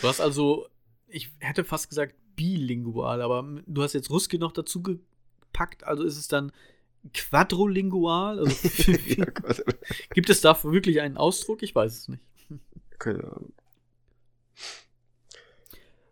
Du 0.01 0.07
hast 0.07 0.21
also, 0.21 0.65
ich 1.07 1.29
hätte 1.39 1.65
fast 1.65 1.89
gesagt 1.89 2.15
bilingual, 2.37 3.21
aber 3.21 3.61
du 3.65 3.83
hast 3.83 3.93
jetzt 3.93 4.09
Ruski 4.09 4.37
noch 4.37 4.53
dazu 4.53 4.81
gepackt, 4.81 5.83
also 5.83 6.03
ist 6.03 6.17
es 6.17 6.29
dann 6.29 6.53
quadrolingual? 7.13 8.39
Also, 8.39 8.69
ja, 9.07 9.25
gibt 10.13 10.29
es 10.29 10.39
dafür 10.39 10.71
wirklich 10.71 11.01
einen 11.01 11.17
Ausdruck? 11.17 11.63
Ich 11.63 11.75
weiß 11.75 11.97
es 11.97 12.07
nicht. 12.07 12.23
keine 12.97 13.25
Ahnung. 13.25 13.53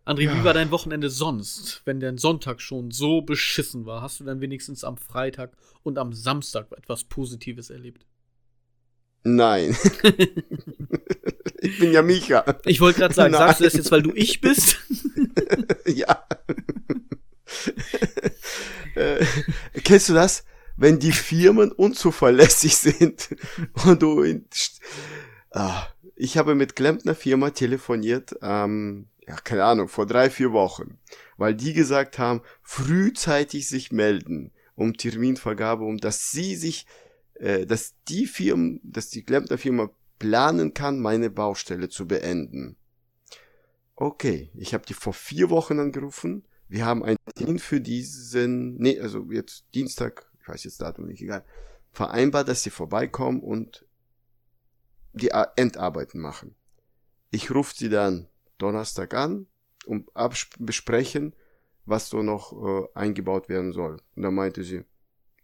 André, 0.06 0.22
wie 0.22 0.38
Ja. 0.38 0.44
war 0.44 0.54
dein 0.54 0.70
Wochenende 0.72 1.10
sonst, 1.10 1.82
wenn 1.86 2.00
dein 2.00 2.18
Sonntag 2.20 2.62
schon 2.62 2.92
so 2.92 3.22
beschissen 3.22 3.86
war? 3.88 4.02
Hast 4.04 4.20
du 4.20 4.24
dann 4.24 4.40
wenigstens 4.40 4.84
am 4.84 4.98
Freitag 4.98 5.58
und 5.82 5.98
am 5.98 6.14
Samstag 6.14 6.68
etwas 6.78 7.04
Positives 7.06 7.72
erlebt? 7.72 8.06
Nein. 9.24 9.76
ich 11.60 11.80
bin 11.80 11.92
ja 11.92 12.04
Micha. 12.04 12.46
Ich 12.66 12.80
wollte 12.82 13.00
gerade 13.00 13.16
sagen, 13.16 13.32
Nein. 13.32 13.40
sagst 13.48 13.60
du 13.62 13.64
das 13.64 13.74
jetzt, 13.74 13.92
weil 13.92 14.04
du 14.04 14.12
ich 14.14 14.40
bist? 14.40 14.78
ja. 15.88 16.24
äh, 18.96 19.26
kennst 19.84 20.10
du 20.10 20.14
das? 20.14 20.46
Wenn 20.78 21.00
die 21.00 21.14
Firmen 21.14 21.72
unzuverlässig 21.72 22.76
sind 22.78 23.30
und 23.86 24.04
du 24.04 24.22
in, 24.22 24.46
ah, 25.52 25.88
ich 26.16 26.38
habe 26.38 26.54
mit 26.54 26.76
Klempner 26.76 27.16
Firma 27.16 27.50
telefoniert, 27.50 28.36
ähm, 28.44 29.08
ja, 29.28 29.36
keine 29.38 29.64
Ahnung, 29.64 29.88
vor 29.88 30.06
drei, 30.06 30.30
vier 30.30 30.52
Wochen, 30.52 31.00
weil 31.38 31.56
die 31.56 31.74
gesagt 31.74 32.20
haben, 32.20 32.42
frühzeitig 32.62 33.68
sich 33.68 33.92
melden 33.92 34.52
um 34.76 34.98
Terminvergabe, 34.98 35.84
um 35.84 35.98
dass 35.98 36.32
sie 36.32 36.56
sich, 36.56 36.86
äh, 37.36 37.66
dass 37.66 37.96
die 38.08 38.28
Firmen, 38.28 38.80
dass 38.84 39.10
die 39.10 39.24
Klempner 39.24 39.58
Firma 39.58 39.90
planen 40.20 40.74
kann, 40.74 41.00
meine 41.00 41.30
Baustelle 41.30 41.90
zu 41.90 42.08
beenden. 42.08 42.78
Okay, 43.96 44.52
ich 44.54 44.74
habe 44.74 44.86
die 44.86 44.94
vor 44.94 45.14
vier 45.14 45.50
Wochen 45.50 45.80
angerufen. 45.80 46.46
Wir 46.68 46.86
haben 46.86 47.04
einen 47.04 47.18
Termin 47.36 47.60
für 47.60 47.80
diesen, 47.80 48.76
nee, 48.76 49.00
also 49.00 49.32
jetzt 49.32 49.66
Dienstag, 49.74 50.30
ich 50.42 50.48
weiß 50.48 50.64
jetzt 50.66 50.82
Datum 50.82 51.08
nicht, 51.08 51.22
egal, 51.22 51.46
vereinbart, 51.92 52.48
dass 52.48 52.64
sie 52.64 52.70
vorbeikommen 52.70 53.40
und 53.40 53.86
die 55.14 55.32
Endarbeiten 55.56 56.20
machen. 56.20 56.56
Ich 57.32 57.52
rufe 57.52 57.74
sie 57.76 57.90
dann 57.90 58.28
Donnerstag 58.58 59.14
an 59.14 59.48
und 59.86 60.10
besprechen, 60.60 61.34
was 61.86 62.10
so 62.10 62.24
noch 62.24 62.54
äh, 62.54 62.88
eingebaut 62.94 63.50
werden 63.50 63.74
soll. 63.74 64.02
Und 64.16 64.24
dann 64.24 64.34
meinte 64.34 64.64
sie, 64.64 64.84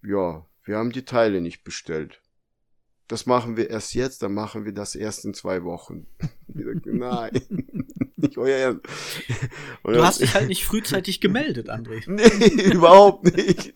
ja, 0.03 0.45
wir 0.63 0.77
haben 0.77 0.91
die 0.91 1.05
Teile 1.05 1.41
nicht 1.41 1.63
bestellt. 1.63 2.21
Das 3.07 3.25
machen 3.25 3.57
wir 3.57 3.69
erst 3.69 3.93
jetzt, 3.93 4.23
dann 4.23 4.33
machen 4.33 4.63
wir 4.63 4.71
das 4.71 4.95
erst 4.95 5.25
in 5.25 5.33
zwei 5.33 5.63
Wochen. 5.63 6.07
Sag, 6.47 6.85
Nein, 6.85 7.41
nicht 8.15 8.37
euer 8.37 8.57
Ernst. 8.57 8.85
Und 9.83 9.95
Du 9.95 10.03
hast 10.03 10.21
dich 10.21 10.33
halt 10.33 10.47
nicht 10.47 10.63
frühzeitig 10.63 11.19
gemeldet, 11.19 11.69
André. 11.69 12.03
Nee, 12.07 12.73
überhaupt 12.73 13.35
nicht. 13.35 13.73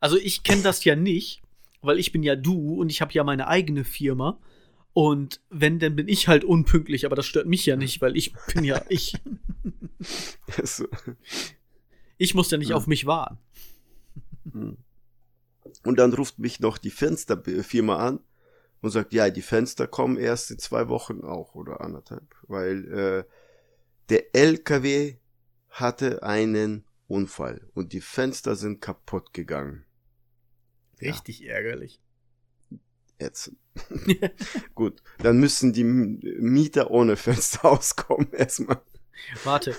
Also 0.00 0.16
ich 0.16 0.42
kenne 0.42 0.62
das 0.62 0.84
ja 0.84 0.96
nicht, 0.96 1.42
weil 1.80 1.98
ich 1.98 2.12
bin 2.12 2.22
ja 2.22 2.36
du 2.36 2.74
und 2.74 2.90
ich 2.90 3.00
habe 3.00 3.12
ja 3.12 3.24
meine 3.24 3.48
eigene 3.48 3.84
Firma. 3.84 4.38
Und 4.94 5.40
wenn, 5.50 5.80
dann 5.80 5.96
bin 5.96 6.06
ich 6.08 6.28
halt 6.28 6.44
unpünktlich, 6.44 7.04
aber 7.04 7.16
das 7.16 7.26
stört 7.26 7.46
mich 7.46 7.66
ja 7.66 7.76
nicht, 7.76 8.00
weil 8.00 8.16
ich 8.16 8.32
bin 8.54 8.64
ja 8.64 8.80
ich. 8.88 9.14
Ich 12.16 12.34
muss 12.34 12.50
ja 12.50 12.58
nicht 12.58 12.70
Ja. 12.70 12.76
auf 12.76 12.86
mich 12.86 13.04
warten. 13.04 13.38
Und 15.84 15.98
dann 15.98 16.12
ruft 16.14 16.38
mich 16.38 16.60
noch 16.60 16.78
die 16.78 16.90
Fensterfirma 16.90 17.96
an 17.96 18.20
und 18.82 18.90
sagt, 18.90 19.12
ja, 19.12 19.30
die 19.30 19.42
Fenster 19.42 19.86
kommen 19.88 20.16
erst 20.16 20.50
in 20.52 20.58
zwei 20.58 20.88
Wochen 20.88 21.22
auch 21.22 21.54
oder 21.54 21.80
anderthalb, 21.80 22.34
weil 22.46 22.92
äh, 22.92 23.24
der 24.10 24.34
LKW 24.34 25.16
hatte 25.70 26.22
einen 26.22 26.84
Unfall 27.08 27.66
und 27.74 27.92
die 27.92 28.00
Fenster 28.00 28.54
sind 28.54 28.80
kaputt 28.80 29.32
gegangen. 29.32 29.84
Ja. 31.00 31.10
Richtig 31.10 31.44
ärgerlich. 31.46 32.00
Jetzt. 33.20 33.52
Gut, 34.74 35.02
dann 35.18 35.38
müssen 35.38 35.72
die 35.72 35.84
Mieter 35.84 36.90
ohne 36.90 37.16
Fenster 37.16 37.64
auskommen 37.70 38.32
erstmal. 38.32 38.80
Warte, 39.44 39.74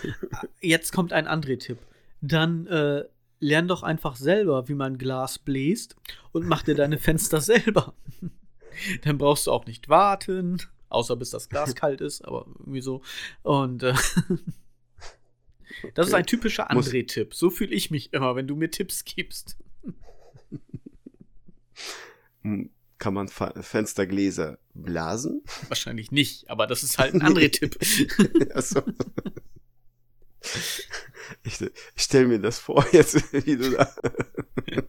jetzt 0.62 0.92
kommt 0.94 1.14
ein 1.14 1.28
André-Tipp. 1.28 1.78
Dann 2.22 2.68
äh, 2.68 3.04
lern 3.40 3.68
doch 3.68 3.84
einfach 3.84 4.16
selber, 4.16 4.68
wie 4.68 4.74
man 4.74 4.98
Glas 4.98 5.40
bläst 5.40 5.96
und 6.32 6.48
mach 6.48 6.64
dir 6.64 6.76
deine 6.76 6.98
Fenster 6.98 7.42
selber. 7.42 7.94
Dann 9.04 9.18
brauchst 9.18 9.48
du 9.48 9.52
auch 9.52 9.66
nicht 9.66 9.90
warten, 9.90 10.62
außer 10.90 11.16
bis 11.16 11.30
das 11.30 11.50
Glas 11.50 11.76
kalt 11.76 12.02
ist, 12.02 12.24
aber 12.26 12.46
irgendwie 12.60 12.82
so. 12.82 13.02
Und 13.44 13.84
äh, 13.84 13.94
das 15.94 16.08
ist 16.08 16.14
ein 16.14 16.26
typischer 16.26 16.72
André-Tipp. 16.72 17.34
So 17.34 17.50
fühle 17.50 17.76
ich 17.76 17.92
mich 17.92 18.14
immer, 18.14 18.36
wenn 18.36 18.48
du 18.48 18.56
mir 18.56 18.72
Tipps 18.72 19.04
gibst. 19.04 19.58
Kann 22.98 23.14
man 23.14 23.28
Fa 23.28 23.54
Fenstergläser 23.62 24.58
blasen? 24.74 25.44
Wahrscheinlich 25.68 26.12
nicht, 26.12 26.50
aber 26.50 26.66
das 26.68 26.84
ist 26.84 26.98
halt 26.98 27.14
ein 27.14 27.22
André-Tipp. 27.22 27.78
Achso. 28.56 28.82
Ich, 31.44 31.60
ich 31.62 31.72
stell 31.98 32.28
mir 32.28 32.40
das 32.40 32.60
vor 32.60 32.86
jetzt, 32.92 33.34
wie 33.34 33.58
du 33.58 33.72
da. 33.72 33.94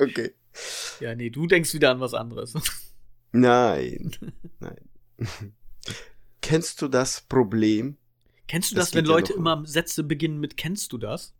Okay. 0.00 0.32
ja, 1.00 1.16
nee, 1.16 1.28
du 1.28 1.48
denkst 1.48 1.74
wieder 1.74 1.90
an 1.90 1.98
was 1.98 2.14
anderes. 2.14 2.54
Nein, 3.32 4.12
nein. 4.60 4.88
Kennst 6.40 6.80
du 6.82 6.86
das 6.86 7.20
Problem? 7.22 7.96
Kennst 8.46 8.70
du 8.70 8.76
Das 8.76 8.86
das, 8.86 8.94
wenn 8.94 9.04
ja 9.06 9.10
Leute 9.10 9.32
noch. 9.32 9.38
immer 9.38 9.66
Sätze 9.66 10.04
beginnen 10.04 10.38
mit 10.38 10.56
Kennst 10.56 10.92
du 10.92 10.98
das? 10.98 11.34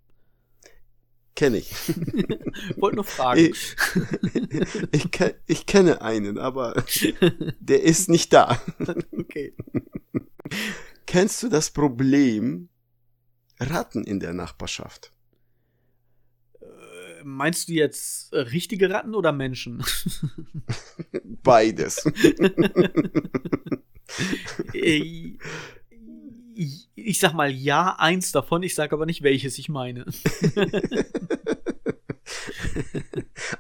Kenne 1.38 1.58
ich. 1.58 1.70
Wollte 2.78 2.96
nur 2.96 3.04
fragen. 3.04 3.38
Ich, 3.38 3.76
ich, 4.90 5.08
ich 5.46 5.66
kenne 5.66 6.02
einen, 6.02 6.36
aber 6.36 6.82
der 7.60 7.84
ist 7.84 8.08
nicht 8.08 8.32
da. 8.32 8.60
okay. 9.16 9.54
Kennst 11.06 11.40
du 11.44 11.48
das 11.48 11.70
Problem 11.70 12.70
Ratten 13.60 14.02
in 14.02 14.18
der 14.18 14.34
Nachbarschaft? 14.34 15.12
Äh, 16.60 17.22
Meinst 17.22 17.68
du 17.68 17.72
jetzt 17.72 18.32
äh, 18.32 18.40
richtige 18.40 18.90
Ratten 18.90 19.14
oder 19.14 19.30
Menschen? 19.30 19.84
Beides. 21.44 22.02
Äh, 26.58 26.68
ich, 26.94 27.20
sag 27.20 27.32
mal 27.34 27.50
ja, 27.50 27.96
eins 27.98 28.32
davon, 28.32 28.62
ich 28.62 28.74
sag 28.74 28.92
aber 28.92 29.06
nicht, 29.06 29.22
welches 29.22 29.58
ich 29.58 29.68
meine. 29.68 30.04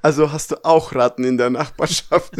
Also 0.02 0.32
hast 0.32 0.50
du 0.50 0.64
auch 0.64 0.94
Ratten 0.94 1.24
in 1.24 1.38
der 1.38 1.50
Nachbarschaft? 1.50 2.34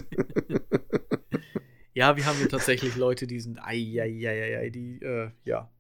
Ja, 1.94 2.16
wir 2.16 2.26
haben 2.26 2.36
hier 2.36 2.48
tatsächlich 2.48 2.96
Leute, 2.96 3.26
die 3.26 3.40
sind 3.40 3.58
ei, 3.58 4.70
die, 4.72 5.00
äh, 5.02 5.30
ja. 5.44 5.70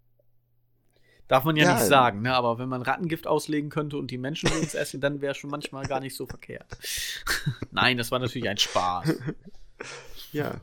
Darf 1.28 1.44
man 1.44 1.56
ja, 1.56 1.64
Ja. 1.64 1.74
nicht 1.74 1.84
sagen, 1.86 2.22
ne? 2.22 2.34
Aber 2.34 2.58
wenn 2.58 2.68
man 2.68 2.80
Rattengift 2.82 3.26
auslegen 3.26 3.68
könnte 3.68 3.98
und 3.98 4.10
die 4.10 4.18
Menschen 4.18 4.50
würden 4.50 4.64
es 4.64 4.74
essen, 4.74 5.00
dann 5.00 5.20
wäre 5.20 5.34
schon 5.34 5.50
manchmal 5.50 5.86
gar 5.86 6.00
nicht 6.00 6.16
so 6.16 6.26
verkehrt. 6.26 6.78
Nein, 7.70 7.98
das 7.98 8.10
war 8.10 8.18
natürlich 8.18 8.48
ein 8.48 8.56
Spaß. 8.58 9.14
Ja. 10.32 10.60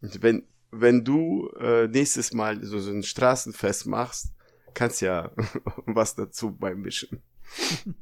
Und 0.00 0.22
wenn, 0.22 0.44
wenn 0.70 1.04
du 1.04 1.48
äh, 1.60 1.88
nächstes 1.88 2.32
Mal 2.32 2.62
so, 2.64 2.78
so 2.80 2.90
ein 2.90 3.02
Straßenfest 3.02 3.86
machst, 3.86 4.32
kannst 4.74 5.00
ja 5.00 5.30
was 5.86 6.14
dazu 6.14 6.52
beim 6.56 6.80
Mischen. 6.82 7.22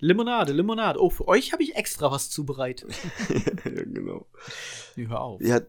Limonade, 0.00 0.52
Limonade. 0.52 1.00
Oh, 1.00 1.10
für 1.10 1.28
euch 1.28 1.52
habe 1.52 1.62
ich 1.62 1.76
extra 1.76 2.10
was 2.10 2.28
zubereitet. 2.30 2.92
ja, 3.64 3.84
genau. 3.84 4.26
Nee, 4.96 5.06
hör 5.06 5.20
auf. 5.20 5.40
Ja. 5.40 5.60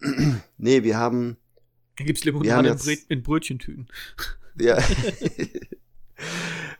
nee, 0.58 0.82
wir 0.84 0.96
haben, 0.96 1.36
Hier 1.96 2.06
gibt's 2.06 2.24
Limonade 2.24 2.68
in, 2.68 2.74
jetzt- 2.74 2.84
Brö 2.84 2.94
in 3.08 3.22
Brötchentüten. 3.22 3.88
ja, 4.58 4.78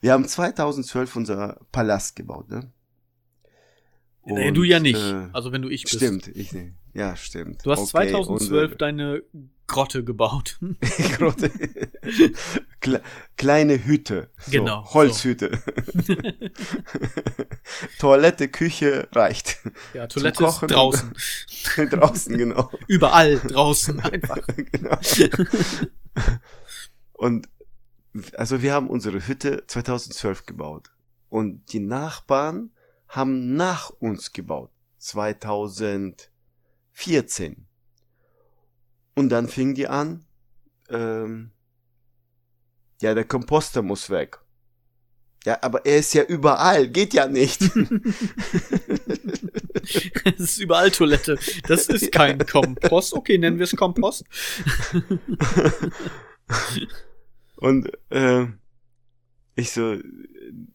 wir 0.00 0.12
haben 0.12 0.26
2012 0.26 1.16
unser 1.16 1.61
Palast 1.73 2.14
gebaut, 2.16 2.49
ne? 2.49 2.73
Und, 4.23 4.55
du 4.55 4.62
ja 4.62 4.79
nicht. 4.81 5.00
äh, 5.00 5.29
also 5.33 5.50
wenn 5.52 5.62
du 5.62 5.69
ich 5.69 5.83
bist. 5.83 5.97
Stimmt, 5.97 6.29
ich 6.29 6.52
ne. 6.52 6.75
Ja, 6.95 7.17
stimmt. 7.17 7.64
Du 7.67 7.71
hast 7.71 7.81
Okay, 7.95 8.11
2012 8.11 8.73
und, 8.73 8.81
deine 8.81 9.23
Grotte 9.67 10.05
gebaut. 10.05 10.59
äh, 10.81 11.02
Grotte. 11.17 11.50
Kle 12.81 13.02
kleine 13.37 13.85
Hütte. 13.85 14.31
So, 14.38 14.50
Genau, 14.52 14.85
Holzhütte. 14.93 15.59
Toilette, 17.99 18.49
Küche 18.49 19.09
reicht. 19.12 19.59
ja, 19.95 20.07
Toilette 20.07 20.45
ist 20.45 20.50
Kochen. 20.55 20.69
draußen. 20.69 21.12
Draußen, 21.91 22.37
genau. 22.38 22.71
Überall 22.88 23.38
draußen 23.38 24.00
einfach. 24.00 24.38
genau. 24.73 24.99
Und 27.12 27.49
also 28.37 28.62
wir 28.62 28.73
haben 28.75 28.88
unsere 28.91 29.26
Hütte 29.26 29.64
2012 29.67 30.47
gebaut. 30.47 30.91
Und 31.31 31.73
die 31.73 31.81
Nachbarn 31.81 32.71
haben 33.12 33.54
nach 33.57 33.90
uns 33.90 34.33
gebaut. 34.33 34.73
2014. 34.99 37.66
Und 39.14 39.28
dann 39.28 39.49
fing 39.49 39.75
die 39.75 39.87
an, 39.87 40.25
ähm, 40.88 41.52
ja, 43.03 43.14
der 43.14 43.25
Komposter 43.25 43.83
muss 43.83 44.09
weg. 44.09 44.38
Ja, 45.44 45.59
aber 45.61 45.85
er 45.85 45.98
ist 45.98 46.14
ja 46.14 46.22
überall, 46.22 46.88
geht 46.88 47.12
ja 47.14 47.27
nicht. 47.27 47.61
Es 50.25 50.38
ist 50.38 50.59
überall 50.59 50.92
Toilette. 50.92 51.37
Das 51.66 51.88
ist 51.88 52.12
kein 52.12 52.38
Kompost. 52.46 53.14
Okay, 53.14 53.37
nennen 53.37 53.59
wir 53.59 53.64
es 53.64 53.75
Kompost. 53.75 54.25
Und 57.57 57.90
äh, 58.11 58.46
ich 59.55 59.71
so, 59.71 59.99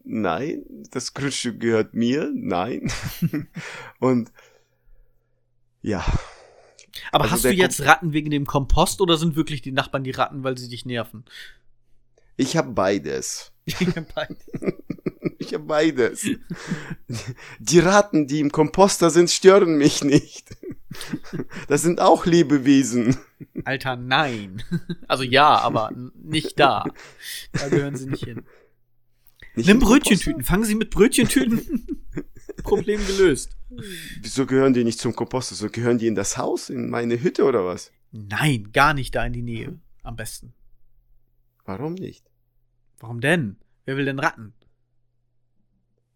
nein, 0.03 0.63
das 0.91 1.13
Grundstück 1.13 1.59
gehört 1.59 1.93
mir, 1.93 2.31
nein. 2.33 2.91
Und 3.99 4.31
ja, 5.81 6.05
Aber 7.11 7.25
Also 7.25 7.35
hast 7.35 7.45
du 7.45 7.53
jetzt 7.53 7.85
Ratten 7.85 8.13
wegen 8.13 8.29
dem 8.29 8.45
Kompost 8.45 9.01
oder 9.01 9.17
sind 9.17 9.35
wirklich 9.35 9.61
die 9.61 9.71
Nachbarn 9.71 10.03
die 10.03 10.11
Ratten, 10.11 10.43
weil 10.43 10.57
sie 10.57 10.69
dich 10.69 10.85
nerven? 10.85 11.25
ich 12.37 12.55
habe 12.55 12.71
beides. 12.71 13.51
Ich 15.39 15.53
habe 15.53 15.65
beides. 15.65 16.27
Die 17.59 17.79
Ratten, 17.79 18.27
die 18.27 18.39
im 18.39 18.51
Komposter 18.51 19.09
sind, 19.09 19.29
stören 19.29 19.77
mich 19.77 20.03
nicht. 20.03 20.57
Das 21.67 21.83
sind 21.83 22.01
auch 22.01 22.25
Lebewesen. 22.25 23.17
Alter, 23.65 23.95
nein. 23.95 24.63
Also 25.07 25.23
ja, 25.23 25.59
aber 25.59 25.91
nicht 26.15 26.59
da. 26.59 26.85
Da 27.53 27.69
gehören 27.69 27.95
sie 27.95 28.07
nicht 28.07 28.25
hin. 28.25 28.45
Nicht 29.57 29.67
Nimm? 29.67 29.79
Brötchentüten. 29.79 30.43
Fangen 30.43 30.65
Sie 30.65 30.75
mit 30.75 30.91
Brötchentüten. 30.91 31.87
Problem 32.63 33.05
gelöst. 33.07 33.57
Wieso 34.21 34.45
gehören 34.45 34.73
die 34.73 34.83
nicht 34.83 34.99
zum 34.99 35.15
Komposter? 35.15 35.55
So 35.55 35.69
gehören 35.69 35.97
die 35.97 36.05
in 36.05 36.13
das 36.15 36.37
Haus, 36.37 36.69
in 36.69 36.89
meine 36.91 37.21
Hütte 37.21 37.43
oder 37.43 37.65
was? 37.65 37.91
Nein, 38.11 38.71
gar 38.71 38.93
nicht 38.93 39.15
da 39.15 39.25
in 39.25 39.33
die 39.33 39.41
Nähe. 39.41 39.79
Am 40.03 40.15
besten. 40.15 40.53
Warum 41.65 41.95
nicht? 41.95 42.29
Warum 42.99 43.19
denn? 43.19 43.57
Wer 43.85 43.97
will 43.97 44.05
denn 44.05 44.19
Ratten? 44.19 44.53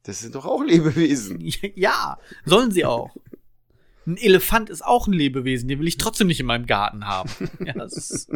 Das 0.04 0.19
sind 0.19 0.36
doch 0.36 0.45
auch 0.45 0.63
Lebewesen. 0.63 1.39
Ja, 1.75 2.19
sollen 2.45 2.71
sie 2.71 2.86
auch. 2.86 3.15
Ein 4.12 4.17
Elefant 4.17 4.69
ist 4.69 4.84
auch 4.84 5.08
ein 5.08 5.13
Lebewesen, 5.13 5.67
den 5.69 5.80
will 5.80 5.88
ich 5.88 5.97
trotzdem 5.97 6.28
nicht 6.28 6.39
in 6.39 6.45
meinem 6.45 6.65
Garten 6.65 7.06
haben. 7.06 7.30
Ja, 7.65 7.74
das 7.74 7.93
ist, 7.95 8.30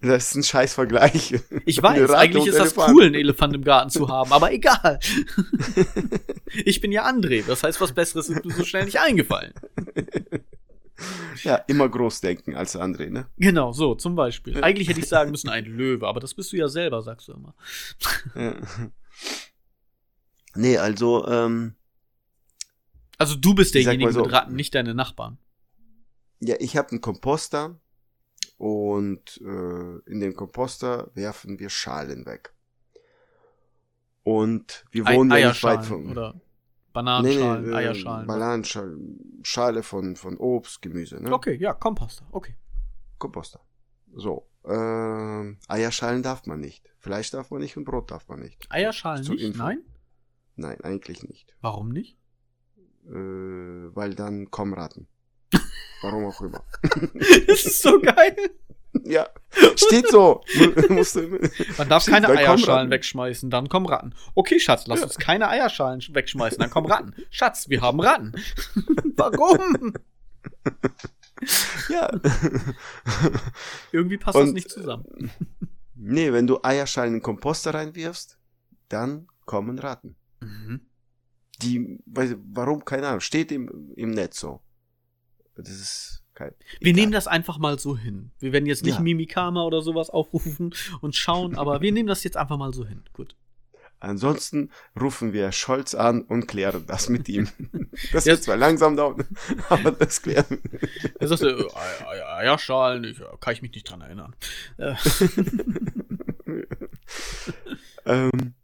Das 0.00 0.28
ist 0.28 0.34
ein 0.36 0.42
scheiß 0.42 0.74
Vergleich. 0.74 1.34
ich 1.66 1.82
weiß, 1.82 2.10
eigentlich 2.10 2.46
ist 2.46 2.58
das 2.58 2.72
Elefant. 2.72 2.94
cool, 2.94 3.04
einen 3.04 3.14
Elefant 3.14 3.54
im 3.54 3.64
Garten 3.64 3.90
zu 3.90 4.08
haben, 4.08 4.32
aber 4.32 4.52
egal. 4.52 4.98
Ich 6.64 6.80
bin 6.80 6.90
ja 6.92 7.06
André, 7.06 7.44
das 7.46 7.62
heißt, 7.62 7.80
was 7.80 7.92
Besseres 7.92 8.28
ist 8.28 8.44
mir 8.44 8.52
so 8.54 8.64
schnell 8.64 8.84
nicht 8.86 8.98
eingefallen. 9.00 9.52
Ja, 11.42 11.56
immer 11.66 11.88
groß 11.88 12.20
denken 12.22 12.54
als 12.54 12.76
André, 12.78 13.10
ne? 13.10 13.26
Genau, 13.36 13.72
so, 13.72 13.94
zum 13.94 14.14
Beispiel. 14.14 14.62
Eigentlich 14.62 14.88
hätte 14.88 15.00
ich 15.00 15.08
sagen 15.08 15.30
müssen, 15.32 15.50
ein 15.50 15.66
Löwe, 15.66 16.06
aber 16.06 16.20
das 16.20 16.32
bist 16.34 16.52
du 16.52 16.56
ja 16.56 16.68
selber, 16.68 17.02
sagst 17.02 17.28
du 17.28 17.32
immer. 17.34 17.54
Ja. 18.34 18.54
Nee, 20.54 20.78
also, 20.78 21.26
ähm, 21.28 21.74
Also 23.18 23.36
du 23.36 23.54
bist 23.54 23.74
derjenige 23.74 24.12
so. 24.12 24.22
mit 24.22 24.32
Ratten, 24.32 24.54
nicht 24.54 24.74
deine 24.74 24.94
Nachbarn. 24.94 25.38
ja, 26.40 26.56
ich 26.58 26.76
habe 26.76 26.90
einen 26.90 27.00
Komposter 27.00 27.80
und 28.58 29.40
äh, 29.42 29.98
in 30.10 30.20
den 30.20 30.34
Komposter 30.34 31.10
werfen 31.14 31.58
wir 31.58 31.70
Schalen 31.70 32.26
weg. 32.26 32.52
Und 34.22 34.84
wir 34.90 35.06
Ei- 35.06 35.16
wohnen 35.16 35.30
ja 35.30 35.48
nicht 35.48 35.62
weit 35.62 35.84
vom... 35.84 36.10
oder 36.10 36.40
Bananenschalen, 36.92 37.72
äh, 37.72 37.74
Eierschalen. 37.74 38.26
Bananenschalen, 38.26 39.40
Schale 39.42 39.82
von, 39.82 40.16
von 40.16 40.36
Obst, 40.38 40.80
Gemüse, 40.82 41.22
ne? 41.22 41.30
Okay, 41.32 41.56
ja, 41.56 41.74
Komposter, 41.74 42.26
okay. 42.32 42.56
Komposter. 43.18 43.60
So, 44.14 44.48
ähm, 44.64 45.58
Eierschalen 45.68 46.22
darf 46.22 46.46
man 46.46 46.60
nicht. 46.60 46.88
Fleisch 46.98 47.30
darf 47.30 47.50
man 47.50 47.60
nicht 47.60 47.76
und 47.76 47.84
Brot 47.84 48.10
darf 48.10 48.26
man 48.28 48.40
nicht. 48.40 48.66
Eierschalen 48.70 49.22
Zur 49.22 49.34
nicht? 49.34 49.44
Info. 49.44 49.58
Nein? 49.58 49.82
Nein, 50.56 50.80
eigentlich 50.80 51.22
nicht. 51.22 51.54
Warum 51.60 51.90
nicht? 51.90 52.16
Äh, 53.08 53.94
weil 53.94 54.14
dann 54.14 54.50
kommen 54.50 54.74
Ratten. 54.74 55.06
Warum 56.02 56.24
auch 56.26 56.40
immer. 56.40 56.62
Das 57.46 57.64
ist 57.64 57.82
so 57.82 58.00
geil. 58.00 58.36
Ja, 59.04 59.28
steht 59.76 60.08
so. 60.08 60.42
Man 61.76 61.88
darf 61.88 62.02
Stimmt, 62.02 62.14
keine 62.24 62.28
Eierschalen 62.30 62.90
wegschmeißen, 62.90 63.50
dann 63.50 63.68
kommen 63.68 63.84
Ratten. 63.86 64.14
Okay, 64.34 64.58
Schatz, 64.58 64.86
lass 64.86 65.02
uns 65.02 65.18
keine 65.18 65.48
Eierschalen 65.48 66.00
sch- 66.00 66.14
wegschmeißen, 66.14 66.58
dann 66.58 66.70
kommen 66.70 66.86
Ratten. 66.90 67.12
Schatz, 67.30 67.68
wir 67.68 67.82
haben 67.82 68.00
Ratten. 68.00 68.32
Warum? 69.16 69.92
ja. 71.90 72.10
Irgendwie 73.92 74.16
passt 74.16 74.36
das 74.38 74.48
Und- 74.48 74.54
nicht 74.54 74.70
zusammen. 74.70 75.30
Nee, 75.94 76.32
wenn 76.32 76.46
du 76.46 76.58
Eierschalen 76.62 77.14
in 77.14 77.22
Komposter 77.22 77.74
reinwirfst, 77.74 78.38
dann 78.88 79.28
kommen 79.44 79.78
Ratten. 79.78 80.16
Mhm. 80.40 80.80
Die, 81.62 81.98
weiß, 82.06 82.36
warum, 82.52 82.84
keine 82.84 83.08
Ahnung, 83.08 83.20
steht 83.20 83.50
im, 83.52 83.92
im 83.96 84.10
Netz 84.10 84.38
so. 84.40 84.60
Das 85.54 85.70
ist 85.70 86.22
kein. 86.34 86.52
Wir 86.80 86.88
egal. 86.90 87.00
nehmen 87.00 87.12
das 87.12 87.26
einfach 87.26 87.58
mal 87.58 87.78
so 87.78 87.96
hin. 87.96 88.30
Wir 88.38 88.52
werden 88.52 88.66
jetzt 88.66 88.84
nicht 88.84 88.96
Ja. 88.96 89.00
Mimikama 89.00 89.62
oder 89.64 89.80
sowas 89.80 90.10
aufrufen 90.10 90.74
und 91.00 91.16
schauen, 91.16 91.56
aber 91.56 91.80
wir 91.80 91.92
nehmen 91.92 92.08
das 92.08 92.24
jetzt 92.24 92.36
einfach 92.36 92.58
mal 92.58 92.74
so 92.74 92.84
hin. 92.86 93.02
Gut. 93.14 93.34
Ansonsten 93.98 94.70
rufen 95.00 95.32
wir 95.32 95.50
Scholz 95.52 95.94
an 95.94 96.20
und 96.20 96.46
klären 96.46 96.84
das 96.86 97.08
mit 97.08 97.26
ihm. 97.30 97.48
Das 98.12 98.26
Ja. 98.26 98.32
wird 98.34 98.42
zwar 98.42 98.58
langsam 98.58 98.94
dauern, 98.94 99.24
aber 99.70 99.92
das 99.92 100.20
klären. 100.20 100.60
Er 101.18 101.28
sagte, 101.28 101.48
äh, 101.48 101.72
Eier- 102.04 102.36
Eierschalen, 102.36 103.04
ich, 103.04 103.18
äh, 103.18 103.24
kann 103.40 103.54
ich 103.54 103.62
mich 103.62 103.72
nicht 103.72 103.84
dran 103.90 104.02
erinnern. 104.02 104.36
Äh, 104.76 104.94
ähm, 108.06 108.54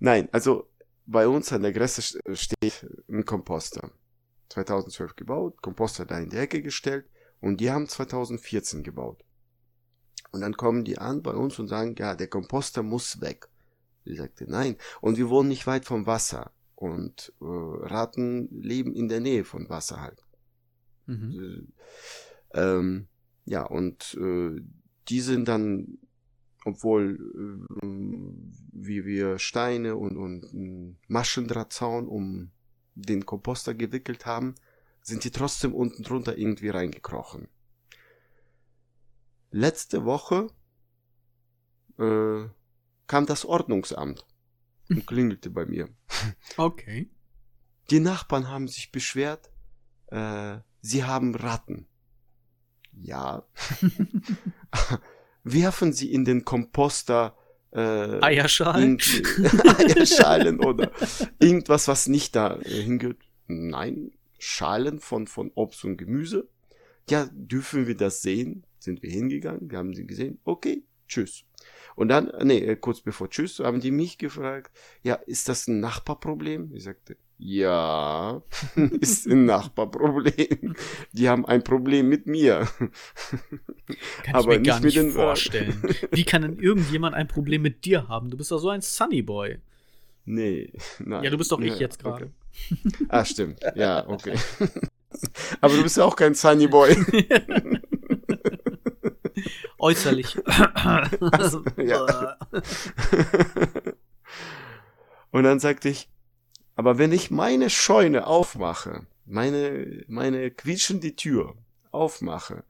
nein, 0.00 0.28
also 0.32 0.68
bei 1.06 1.28
uns 1.28 1.52
an 1.52 1.62
der 1.62 1.72
Grenze 1.72 2.00
st- 2.00 2.34
steht 2.36 2.86
ein 3.08 3.24
Komposter. 3.24 3.90
2012 4.50 5.16
gebaut, 5.16 5.62
Komposter 5.62 6.04
da 6.06 6.18
in 6.18 6.30
die 6.30 6.36
Ecke 6.36 6.62
gestellt 6.62 7.06
und 7.40 7.60
die 7.60 7.70
haben 7.70 7.88
2014 7.88 8.82
gebaut. 8.82 9.24
Und 10.32 10.40
dann 10.40 10.56
kommen 10.56 10.84
die 10.84 10.98
an 10.98 11.22
bei 11.22 11.32
uns 11.32 11.58
und 11.58 11.68
sagen, 11.68 11.94
ja, 11.98 12.14
der 12.14 12.28
Komposter 12.28 12.82
muss 12.82 13.20
weg. 13.20 13.48
Ich 14.04 14.18
sagte, 14.18 14.44
nein. 14.50 14.76
Und 15.00 15.16
wir 15.16 15.28
wohnen 15.30 15.48
nicht 15.48 15.66
weit 15.66 15.84
vom 15.84 16.06
Wasser. 16.06 16.52
Und 16.74 17.32
äh, 17.40 17.44
Ratten 17.44 18.48
leben 18.60 18.94
in 18.94 19.08
der 19.08 19.20
Nähe 19.20 19.44
von 19.44 19.68
Wasser 19.68 20.00
halt. 20.00 20.22
mhm. 21.06 21.68
Äh, 22.52 22.60
ähm, 22.60 23.08
ja, 23.46 23.62
und 23.64 24.16
äh, 24.20 24.60
die 25.08 25.20
sind 25.20 25.48
dann, 25.48 25.98
obwohl 26.64 27.66
äh, 27.82 27.86
wie 28.86 29.04
wir 29.04 29.38
Steine 29.38 29.96
und, 29.96 30.16
und 30.16 30.44
einen 30.52 30.98
Maschendrahtzaun 31.08 32.08
um 32.08 32.50
den 32.94 33.26
Komposter 33.26 33.74
gewickelt 33.74 34.26
haben, 34.26 34.54
sind 35.02 35.24
die 35.24 35.30
trotzdem 35.30 35.74
unten 35.74 36.02
drunter 36.02 36.38
irgendwie 36.38 36.70
reingekrochen. 36.70 37.48
Letzte 39.50 40.04
Woche 40.04 40.48
äh, 41.98 42.48
kam 43.06 43.26
das 43.26 43.44
Ordnungsamt 43.44 44.26
und 44.88 45.06
klingelte 45.06 45.50
bei 45.50 45.66
mir. 45.66 45.88
Okay. 46.56 47.10
Die 47.90 48.00
Nachbarn 48.00 48.48
haben 48.48 48.66
sich 48.66 48.90
beschwert, 48.92 49.50
äh, 50.06 50.58
sie 50.80 51.04
haben 51.04 51.34
Ratten. 51.34 51.86
Ja. 52.92 53.46
Werfen 55.44 55.92
sie 55.92 56.12
in 56.12 56.24
den 56.24 56.44
Komposter 56.44 57.36
äh, 57.74 58.22
Eierschalen. 58.22 58.98
Eierschalen 59.78 60.60
oder 60.60 60.90
irgendwas, 61.38 61.88
was 61.88 62.06
nicht 62.08 62.36
da 62.36 62.58
äh, 62.60 62.82
hingehört. 62.82 63.18
Nein, 63.46 64.12
Schalen 64.38 65.00
von, 65.00 65.26
von 65.26 65.50
Obst 65.54 65.84
und 65.84 65.96
Gemüse. 65.96 66.48
Ja, 67.10 67.28
dürfen 67.32 67.86
wir 67.86 67.96
das 67.96 68.22
sehen? 68.22 68.64
Sind 68.78 69.02
wir 69.02 69.10
hingegangen, 69.10 69.70
wir 69.70 69.78
haben 69.78 69.94
sie 69.94 70.06
gesehen. 70.06 70.38
Okay, 70.44 70.84
tschüss. 71.08 71.44
Und 71.96 72.08
dann, 72.08 72.28
äh, 72.28 72.44
nee, 72.44 72.58
äh, 72.58 72.76
kurz 72.76 73.00
bevor 73.00 73.28
tschüss, 73.28 73.58
haben 73.60 73.80
die 73.80 73.90
mich 73.90 74.18
gefragt, 74.18 74.76
ja, 75.02 75.14
ist 75.14 75.48
das 75.48 75.66
ein 75.66 75.80
Nachbarproblem? 75.80 76.74
Ich 76.74 76.84
sagte, 76.84 77.16
ja, 77.38 78.42
ist 79.00 79.26
ein 79.26 79.44
Nachbarproblem. 79.44 80.74
Die 81.12 81.28
haben 81.28 81.44
ein 81.46 81.62
Problem 81.64 82.08
mit 82.08 82.26
mir. 82.26 82.68
Kann 82.78 82.90
ich 84.26 84.34
aber 84.34 84.46
mir 84.48 84.58
nicht 84.60 84.66
gar 84.66 84.76
mit 84.76 84.84
nicht 84.84 84.96
den- 84.96 85.10
vorstellen. 85.10 85.82
Wie 86.12 86.24
kann 86.24 86.42
denn 86.42 86.58
irgendjemand 86.58 87.14
ein 87.14 87.28
Problem 87.28 87.62
mit 87.62 87.84
dir 87.84 88.08
haben? 88.08 88.30
Du 88.30 88.36
bist 88.36 88.50
doch 88.50 88.58
so 88.58 88.68
ein 88.70 88.80
Sunny 88.82 89.22
Boy. 89.22 89.58
Nee, 90.24 90.72
nein. 91.00 91.24
Ja, 91.24 91.30
du 91.30 91.36
bist 91.36 91.52
doch 91.52 91.60
ich 91.60 91.74
Ja, 91.74 91.80
jetzt 91.80 91.98
gerade. 92.02 92.26
Okay. 92.26 92.32
Ah, 93.08 93.24
stimmt. 93.24 93.60
Ja, 93.74 94.08
okay. 94.08 94.34
Aber 95.60 95.74
du 95.76 95.82
bist 95.82 95.96
ja 95.96 96.04
auch 96.04 96.16
kein 96.16 96.34
Sunny 96.34 96.66
Boy. 96.66 96.96
Äußerlich. 99.78 100.34
ja. 101.76 102.36
Und 105.30 105.42
dann 105.42 105.58
sagte 105.60 105.88
ich, 105.88 106.08
aber 106.76 106.98
wenn 106.98 107.12
ich 107.12 107.30
meine 107.30 107.70
Scheune 107.70 108.26
aufmache, 108.26 109.06
meine, 109.26 110.04
meine 110.08 110.50
quietschende 110.50 111.14
Tür 111.16 111.54
aufmache, 111.90 112.64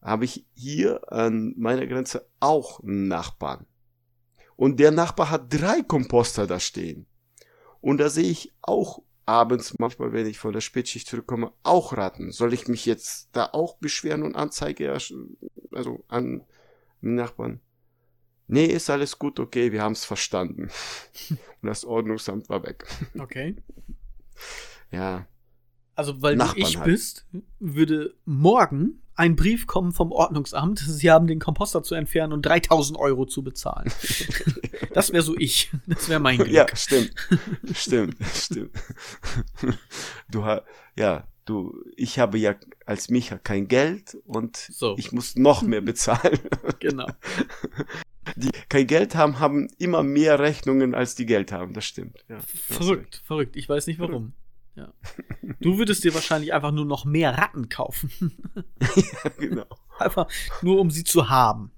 habe 0.00 0.24
ich 0.24 0.46
hier 0.54 1.12
an 1.12 1.54
meiner 1.56 1.86
Grenze 1.86 2.28
auch 2.38 2.80
einen 2.80 3.08
Nachbarn. 3.08 3.66
Und 4.54 4.78
der 4.78 4.90
Nachbar 4.90 5.30
hat 5.30 5.52
drei 5.52 5.82
Komposter 5.82 6.46
da 6.46 6.60
stehen. 6.60 7.06
Und 7.80 7.98
da 7.98 8.08
sehe 8.08 8.30
ich 8.30 8.54
auch 8.62 9.02
abends, 9.26 9.78
manchmal, 9.78 10.12
wenn 10.12 10.26
ich 10.26 10.38
von 10.38 10.52
der 10.52 10.60
Spätschicht 10.60 11.08
zurückkomme, 11.08 11.52
auch 11.62 11.92
Ratten. 11.96 12.30
Soll 12.30 12.54
ich 12.54 12.68
mich 12.68 12.86
jetzt 12.86 13.28
da 13.32 13.50
auch 13.52 13.76
beschweren 13.78 14.22
und 14.22 14.36
Anzeige, 14.36 14.92
also 15.72 16.04
an 16.08 16.44
den 17.02 17.14
Nachbarn? 17.16 17.60
Nee, 18.48 18.66
ist 18.66 18.90
alles 18.90 19.18
gut, 19.18 19.40
okay, 19.40 19.72
wir 19.72 19.82
haben 19.82 19.92
es 19.92 20.04
verstanden. 20.04 20.68
Und 21.30 21.38
das 21.62 21.84
Ordnungsamt 21.84 22.48
war 22.48 22.62
weg. 22.62 22.86
Okay. 23.18 23.56
Ja, 24.90 25.26
Also, 25.94 26.22
weil 26.22 26.36
Nachbarn 26.36 26.60
du 26.62 26.68
ich 26.68 26.76
halt. 26.76 26.86
bist, 26.86 27.26
würde 27.58 28.14
morgen 28.24 29.02
ein 29.18 29.34
Brief 29.34 29.66
kommen 29.66 29.92
vom 29.92 30.12
Ordnungsamt, 30.12 30.78
sie 30.78 31.10
haben 31.10 31.26
den 31.26 31.38
Komposter 31.40 31.82
zu 31.82 31.94
entfernen 31.94 32.34
und 32.34 32.42
3000 32.44 32.98
Euro 32.98 33.24
zu 33.24 33.42
bezahlen. 33.42 33.90
das 34.92 35.10
wäre 35.12 35.22
so 35.22 35.34
ich. 35.38 35.70
Das 35.86 36.08
wäre 36.10 36.20
mein 36.20 36.36
Glück. 36.36 36.50
ja, 36.50 36.66
stimmt, 36.76 37.14
stimmt, 37.72 38.16
stimmt. 38.34 38.72
Du 40.30 40.44
ha 40.44 40.62
ja, 40.96 41.26
du, 41.46 41.82
ich 41.96 42.18
habe 42.18 42.36
ja 42.38 42.56
als 42.84 43.08
Micha 43.08 43.38
kein 43.38 43.68
Geld 43.68 44.18
und 44.26 44.56
So. 44.58 44.96
ich 44.98 45.12
muss 45.12 45.34
noch 45.34 45.62
mehr 45.62 45.80
bezahlen. 45.80 46.38
Genau. 46.78 47.06
Die 48.36 48.50
kein 48.68 48.86
Geld 48.86 49.14
haben, 49.14 49.38
haben 49.40 49.68
immer 49.78 50.02
mehr 50.02 50.38
Rechnungen 50.38 50.94
als 50.94 51.14
die 51.14 51.26
Geld 51.26 51.52
haben. 51.52 51.72
Das 51.72 51.86
stimmt. 51.86 52.24
Ja, 52.28 52.38
Verrückt, 52.40 53.22
verrückt. 53.24 53.56
Ich 53.56 53.68
weiß 53.68 53.86
nicht 53.86 53.98
warum. 53.98 54.32
Ja. 54.74 54.92
Du 55.60 55.78
würdest 55.78 56.04
dir 56.04 56.14
wahrscheinlich 56.14 56.52
einfach 56.52 56.70
nur 56.70 56.84
noch 56.84 57.04
mehr 57.04 57.36
Ratten 57.36 57.68
kaufen. 57.68 58.36
Ja, 58.96 59.30
genau. 59.38 59.66
Einfach 59.98 60.28
nur, 60.62 60.78
um 60.78 60.90
sie 60.90 61.04
zu 61.04 61.30
haben. 61.30 61.70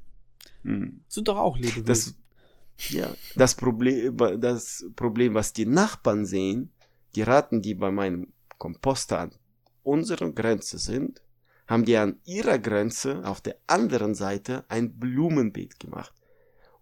Hm. 0.62 1.00
Sind 1.06 1.28
doch 1.28 1.36
auch 1.36 1.56
Lebewesen. 1.56 1.84
Das, 1.84 2.14
ja, 2.90 3.08
das 3.36 3.54
Problem, 3.54 4.16
das 4.40 4.84
Problem, 4.96 5.34
was 5.34 5.52
die 5.52 5.66
Nachbarn 5.66 6.26
sehen, 6.26 6.72
die 7.14 7.22
Ratten, 7.22 7.62
die 7.62 7.74
bei 7.74 7.90
meinem 7.90 8.32
Komposter 8.58 9.20
an 9.20 9.30
unserer 9.82 10.30
Grenze 10.32 10.78
sind, 10.78 11.22
haben 11.68 11.84
die 11.84 11.96
an 11.96 12.18
ihrer 12.24 12.58
Grenze 12.58 13.24
auf 13.24 13.40
der 13.40 13.56
anderen 13.66 14.14
Seite 14.14 14.64
ein 14.68 14.98
Blumenbeet 14.98 15.78
gemacht. 15.78 16.12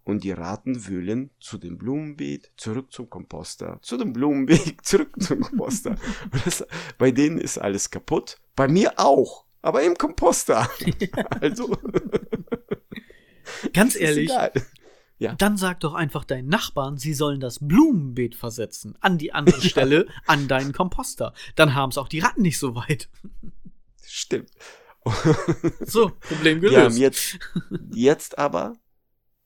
Und 0.07 0.23
die 0.23 0.31
Ratten 0.31 0.87
wühlen 0.87 1.31
zu 1.41 1.57
dem 1.57 1.77
Blumenbeet, 1.77 2.51
zurück 2.55 2.93
zum 2.93 3.09
Komposter, 3.09 3.77
zu 3.81 3.97
dem 3.97 4.13
Blumenbeet, 4.13 4.77
zurück 4.81 5.11
zum 5.19 5.41
Komposter. 5.41 5.97
Das, 6.45 6.65
bei 6.97 7.11
denen 7.11 7.37
ist 7.37 7.57
alles 7.57 7.91
kaputt. 7.91 8.37
Bei 8.55 8.69
mir 8.69 8.93
auch. 8.95 9.43
Aber 9.61 9.83
im 9.83 9.97
Komposter. 9.97 10.69
Also, 11.41 11.77
Ganz 13.73 13.97
ehrlich, 13.97 14.29
egal. 14.29 14.53
dann 15.37 15.57
sag 15.57 15.81
doch 15.81 15.93
einfach 15.93 16.23
deinen 16.23 16.47
Nachbarn, 16.47 16.97
sie 16.97 17.13
sollen 17.13 17.41
das 17.41 17.59
Blumenbeet 17.59 18.35
versetzen. 18.35 18.95
An 19.01 19.17
die 19.17 19.33
andere 19.33 19.61
Stelle, 19.69 20.07
an 20.25 20.47
deinen 20.47 20.71
Komposter. 20.71 21.33
Dann 21.55 21.75
haben 21.75 21.89
es 21.89 21.97
auch 21.97 22.07
die 22.07 22.19
Ratten 22.19 22.43
nicht 22.43 22.59
so 22.59 22.75
weit. 22.75 23.09
Stimmt. 24.05 24.51
So, 25.81 26.11
Problem 26.21 26.57
haben 26.57 26.61
gelöst. 26.61 26.97
jetzt, 26.97 27.39
jetzt 27.93 28.37
aber, 28.37 28.77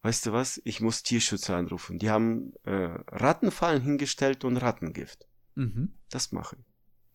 weißt 0.02 0.26
du 0.28 0.32
was, 0.34 0.62
ich 0.66 0.82
muss 0.82 1.04
Tierschützer 1.04 1.56
anrufen. 1.58 2.00
Die 2.00 2.10
haben 2.10 2.54
äh, 2.64 2.72
Rattenfallen 3.08 3.82
hingestellt 3.82 4.44
und 4.44 4.58
Rattengift. 4.58 5.28
Mhm. 5.56 5.94
Das 6.10 6.32
mache 6.32 6.58
ich. 6.60 6.66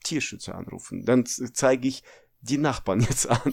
Tierschützer 0.04 0.54
anrufen. 0.54 1.04
Dann 1.04 1.26
zeige 1.26 1.88
ich 1.88 2.02
die 2.40 2.58
Nachbarn 2.58 3.00
jetzt 3.00 3.26
an. 3.28 3.40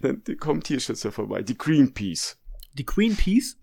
Dann 0.00 0.22
kommen 0.38 0.62
Tierschützer 0.62 1.12
vorbei. 1.12 1.42
Die 1.42 1.56
Greenpeace. 1.58 2.38
Die 2.74 2.84
Queen 2.86 3.16
Peace? 3.16 3.56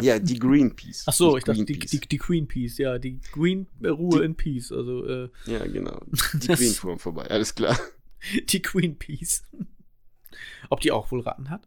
Ja, 0.00 0.18
die 0.18 0.38
Greenpeace. 0.38 1.04
Ach 1.06 1.12
so, 1.12 1.36
ich 1.36 1.44
dachte, 1.44 1.64
die, 1.64 1.72
Greenpeace. 1.78 1.90
die, 1.90 2.00
die 2.08 2.18
Queen 2.18 2.48
Peace, 2.48 2.78
ja, 2.78 2.98
die 2.98 3.20
Green 3.32 3.66
äh, 3.82 3.88
Ruhe 3.88 4.18
Die- 4.18 4.24
in 4.24 4.34
Peace, 4.34 4.72
also 4.72 5.06
äh, 5.06 5.30
Ja, 5.46 5.64
genau. 5.66 6.00
Die 6.34 6.48
Green 6.48 6.72
fuhren 6.72 6.98
vorbei. 6.98 7.26
Alles 7.30 7.54
klar. 7.54 7.78
die 8.50 8.60
Queen 8.60 8.98
Peace. 8.98 9.42
Ob 10.68 10.80
die 10.80 10.90
auch 10.92 11.10
wohl 11.10 11.20
Ratten 11.20 11.48
hat? 11.50 11.66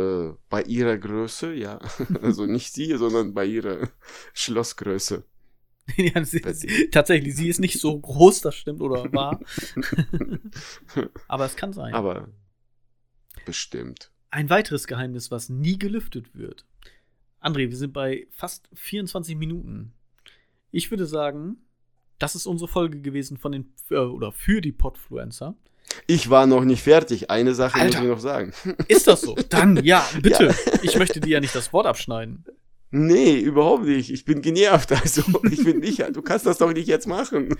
Äh, 0.00 0.34
bei 0.48 0.62
ihrer 0.62 0.98
Größe, 0.98 1.54
ja. 1.54 1.78
Also 2.22 2.46
nicht 2.46 2.72
sie, 2.72 2.96
sondern 2.96 3.34
bei 3.34 3.46
ihrer 3.46 3.88
Schlossgröße. 4.32 5.24
ja, 5.96 6.24
sie, 6.24 6.42
sie, 6.52 6.88
tatsächlich, 6.90 7.34
sie 7.36 7.48
ist 7.48 7.60
nicht 7.60 7.80
so 7.80 7.98
groß, 7.98 8.42
das 8.42 8.54
stimmt 8.54 8.80
oder 8.80 9.12
wahr. 9.12 9.40
Aber 11.28 11.44
es 11.44 11.56
kann 11.56 11.72
sein. 11.72 11.94
Aber 11.94 12.28
bestimmt. 13.44 14.10
Ein 14.30 14.50
weiteres 14.50 14.86
Geheimnis, 14.86 15.30
was 15.30 15.48
nie 15.48 15.78
gelüftet 15.78 16.34
wird. 16.34 16.64
André, 17.40 17.70
wir 17.70 17.76
sind 17.76 17.92
bei 17.92 18.28
fast 18.30 18.68
24 18.74 19.36
Minuten. 19.36 19.92
Ich 20.70 20.90
würde 20.90 21.06
sagen, 21.06 21.56
das 22.18 22.34
ist 22.34 22.46
unsere 22.46 22.68
Folge 22.68 23.00
gewesen 23.00 23.38
von 23.38 23.52
den 23.52 23.72
äh, 23.90 23.96
oder 23.96 24.30
für 24.30 24.60
die 24.60 24.72
Podfluencer. 24.72 25.56
Ich 26.06 26.30
war 26.30 26.46
noch 26.46 26.64
nicht 26.64 26.82
fertig. 26.82 27.30
Eine 27.30 27.54
Sache 27.54 27.78
Alter. 27.80 27.98
muss 27.98 28.04
ich 28.08 28.10
noch 28.14 28.20
sagen. 28.20 28.52
Ist 28.88 29.06
das 29.06 29.20
so? 29.22 29.34
Dann, 29.48 29.76
ja, 29.84 30.04
bitte. 30.22 30.54
Ich 30.82 30.96
möchte 30.98 31.20
dir 31.20 31.30
ja 31.30 31.40
nicht 31.40 31.54
das 31.54 31.72
Wort 31.72 31.86
abschneiden. 31.86 32.44
Nee, 32.92 33.38
überhaupt 33.38 33.84
nicht. 33.84 34.10
Ich 34.10 34.24
bin 34.24 34.42
genervt. 34.42 34.90
Also, 35.02 35.22
ich 35.50 35.62
bin 35.64 35.78
nicht, 35.78 36.00
du 36.12 36.22
kannst 36.22 36.46
das 36.46 36.58
doch 36.58 36.72
nicht 36.72 36.88
jetzt 36.88 37.06
machen. 37.06 37.56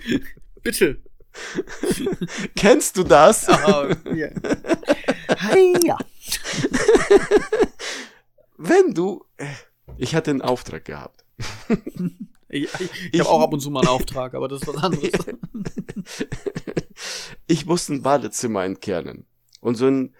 Bitte. 0.61 1.01
Kennst 2.55 2.97
du 2.97 3.03
das? 3.03 3.47
Ah, 3.47 3.87
ja. 4.13 4.27
Ja. 5.85 5.97
Wenn 8.57 8.93
du, 8.93 9.23
äh, 9.37 9.45
ich 9.97 10.13
hatte 10.15 10.31
einen 10.31 10.41
Auftrag 10.41 10.83
gehabt. 10.85 11.23
Ich, 12.49 12.63
ich, 12.79 12.89
Ich- 13.13 13.19
habe 13.21 13.29
auch 13.29 13.41
ab 13.41 13.53
und 13.53 13.61
zu 13.61 13.71
mal 13.71 13.79
einen 13.79 13.87
Auftrag, 13.89 14.33
aber 14.33 14.47
das 14.49 14.61
ist 14.61 14.67
was 14.67 14.83
anderes. 14.83 15.11
Ich 17.51 17.65
musste 17.65 17.93
ein 17.93 18.01
Badezimmer 18.01 18.63
entkernen. 18.63 19.25
Und 19.59 19.75
so 19.75 19.87
ein 19.87 20.15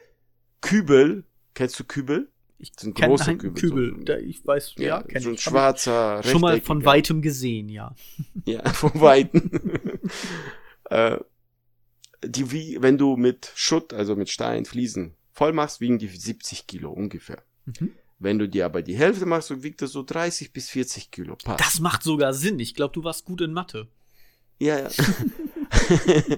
Kübel, 0.62 1.24
kennst 1.54 1.80
du 1.80 1.84
Kübel? 1.84 2.30
Ich 2.60 2.74
So 2.80 2.88
ein 2.90 2.94
kenn 2.94 3.10
großer 3.10 3.30
einen 3.30 3.40
Kübel, 3.40 3.60
Kübel. 3.62 3.96
so- 3.98 4.04
Da, 4.04 4.18
ich 4.18 4.46
weiß, 4.46 4.76
ja, 4.78 5.02
kenn 5.02 5.22
so 5.24 5.30
ein 5.30 5.36
ich. 5.36 5.42
schwarzer, 5.42 6.22
Schon 6.24 6.42
mal 6.42 6.62
von 6.62 6.86
weitem 6.86 7.22
gesehen, 7.22 7.70
ja. 7.70 7.96
Ja, 8.46 8.68
von 8.72 8.92
Weitem. 9.02 9.50
äh, 10.92 11.18
die, 12.24 12.52
wie, 12.52 12.78
wenn 12.82 13.00
du 13.00 13.18
mit 13.18 13.52
Schutt, 13.56 13.94
also 13.94 14.16
mit 14.16 14.30
Stein, 14.30 14.66
Fliesen 14.66 15.16
voll 15.34 15.54
machst, 15.54 15.82
wiegen 15.82 15.98
die 15.98 16.08
70 16.08 16.68
Kilo 16.68 16.92
ungefähr. 16.92 17.42
Mhm. 17.66 17.94
Wenn 18.20 18.38
du 18.38 18.48
dir 18.48 18.66
aber 18.66 18.84
die 18.84 18.96
Hälfte 18.96 19.26
machst, 19.26 19.48
so 19.48 19.64
wiegt 19.64 19.82
das 19.82 19.92
so 19.94 20.04
30 20.04 20.54
bis 20.54 20.70
40 20.70 21.10
Kilo. 21.10 21.36
Passt. 21.44 21.60
Das 21.60 21.80
macht 21.80 22.04
sogar 22.04 22.36
Sinn. 22.36 22.60
Ich 22.60 22.76
glaube, 22.76 22.94
du 22.94 23.04
warst 23.04 23.26
gut 23.26 23.42
in 23.42 23.52
Mathe. 23.54 23.88
Ja, 24.60 24.78
ja. 24.82 24.90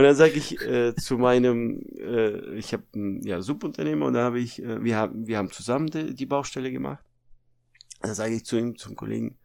und 0.00 0.04
dann 0.04 0.14
sage 0.14 0.32
ich 0.32 0.58
äh, 0.62 0.94
zu 0.94 1.18
meinem, 1.18 1.82
äh, 1.98 2.54
ich 2.54 2.72
habe 2.72 2.84
ein 2.94 3.20
ja, 3.22 3.42
Subunternehmer 3.42 4.06
und 4.06 4.14
da 4.14 4.24
habe 4.24 4.40
ich, 4.40 4.62
äh, 4.62 4.82
wir 4.82 4.96
haben, 4.96 5.26
wir 5.26 5.36
haben 5.36 5.50
zusammen 5.50 5.88
die, 5.88 6.14
die 6.14 6.24
Baustelle 6.24 6.72
gemacht. 6.72 7.04
Dann 8.00 8.14
sage 8.14 8.32
ich 8.32 8.46
zu 8.46 8.56
ihm, 8.56 8.78
zum 8.78 8.96
Kollegen, 8.96 9.36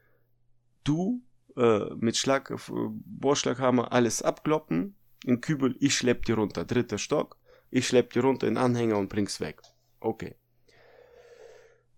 du 0.86 1.22
äh, 1.58 1.94
mit 1.98 2.16
Schlag, 2.16 2.52
äh, 2.52 2.56
Bohrschlaghammer 2.70 3.92
alles 3.92 4.22
abkloppen, 4.22 4.96
in 5.26 5.42
Kübel, 5.42 5.76
ich 5.82 5.94
schlepp 5.94 6.24
die 6.24 6.32
runter, 6.32 6.64
dritter 6.64 7.00
Stock, 7.00 7.36
ich 7.70 7.86
schlepp 7.86 8.14
die 8.14 8.20
runter 8.20 8.48
in 8.48 8.56
Anhänger 8.56 8.98
und 8.98 9.10
bring's 9.10 9.42
weg. 9.42 9.62
Okay. 10.00 10.36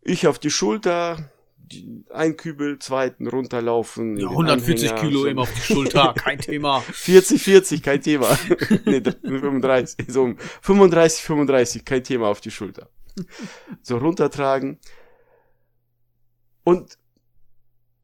Ich 0.01 0.25
auf 0.25 0.39
die 0.39 0.49
Schulter, 0.49 1.31
ein 2.11 2.37
Kübel, 2.37 2.79
zweiten 2.79 3.27
runterlaufen. 3.27 4.17
Ja, 4.17 4.27
den 4.27 4.29
140 4.29 4.91
Anhänger, 4.91 5.07
Kilo 5.09 5.19
so- 5.21 5.27
eben 5.27 5.39
auf 5.39 5.53
die 5.53 5.61
Schulter, 5.61 6.13
kein 6.17 6.39
Thema. 6.39 6.81
40, 6.81 7.41
40, 7.41 7.83
kein 7.83 8.01
Thema. 8.01 8.37
nee, 8.85 9.01
35, 9.01 10.05
so 10.07 10.23
um 10.23 10.37
35, 10.61 11.23
35, 11.23 11.85
kein 11.85 12.03
Thema 12.03 12.27
auf 12.27 12.41
die 12.41 12.51
Schulter. 12.51 12.89
So 13.81 13.97
runtertragen. 13.97 14.79
Und 16.63 16.97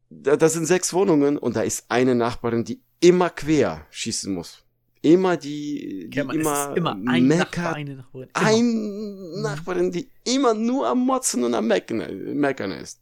da, 0.10 0.36
das 0.36 0.54
sind 0.54 0.66
sechs 0.66 0.94
Wohnungen 0.94 1.38
und 1.38 1.56
da 1.56 1.62
ist 1.62 1.86
eine 1.90 2.16
Nachbarin, 2.16 2.64
die 2.64 2.82
immer 3.00 3.30
quer 3.30 3.86
schießen 3.90 4.34
muss. 4.34 4.60
Immer 5.02 5.36
die, 5.36 6.06
die 6.06 6.10
Kennt 6.12 6.28
man, 6.28 6.40
immer, 6.40 6.74
immer 6.78 6.92
ein 7.12 7.28
meckert. 7.28 7.58
Nachbar, 7.58 7.76
eine 7.76 7.96
Nachbarin. 7.96 8.30
Immer. 8.34 8.48
Ein 8.48 9.42
Nachbarin, 9.42 9.92
die 9.92 10.10
immer 10.24 10.54
nur 10.54 10.88
am 10.88 11.00
Motzen 11.06 11.44
und 11.44 11.54
am 11.54 11.68
Meckern, 11.68 12.36
Meckern 12.36 12.72
ist. 12.72 13.02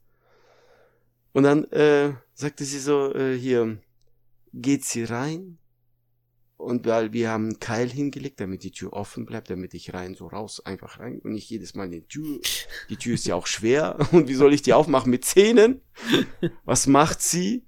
Und 1.33 1.43
dann 1.43 1.65
äh, 1.71 2.13
sagte 2.33 2.65
sie 2.65 2.79
so, 2.79 3.13
äh, 3.13 3.37
hier, 3.37 3.77
geht 4.53 4.85
sie 4.85 5.03
rein? 5.03 5.57
Und 6.57 6.85
weil 6.85 7.11
wir 7.11 7.29
haben 7.29 7.45
einen 7.45 7.59
Keil 7.59 7.89
hingelegt, 7.89 8.39
damit 8.39 8.63
die 8.63 8.71
Tür 8.71 8.93
offen 8.93 9.25
bleibt, 9.25 9.49
damit 9.49 9.73
ich 9.73 9.95
rein, 9.95 10.13
so 10.13 10.27
raus, 10.27 10.63
einfach 10.63 10.99
rein 10.99 11.19
und 11.19 11.33
nicht 11.33 11.49
jedes 11.49 11.73
Mal 11.73 11.89
die 11.89 12.03
Tür. 12.03 12.39
Die 12.89 12.97
Tür 12.97 13.15
ist 13.15 13.25
ja 13.25 13.33
auch 13.33 13.47
schwer. 13.47 13.97
Und 14.11 14.27
wie 14.27 14.35
soll 14.35 14.53
ich 14.53 14.61
die 14.61 14.73
aufmachen? 14.73 15.09
Mit 15.09 15.25
Zähnen? 15.25 15.81
Was 16.63 16.85
macht 16.85 17.23
sie? 17.23 17.63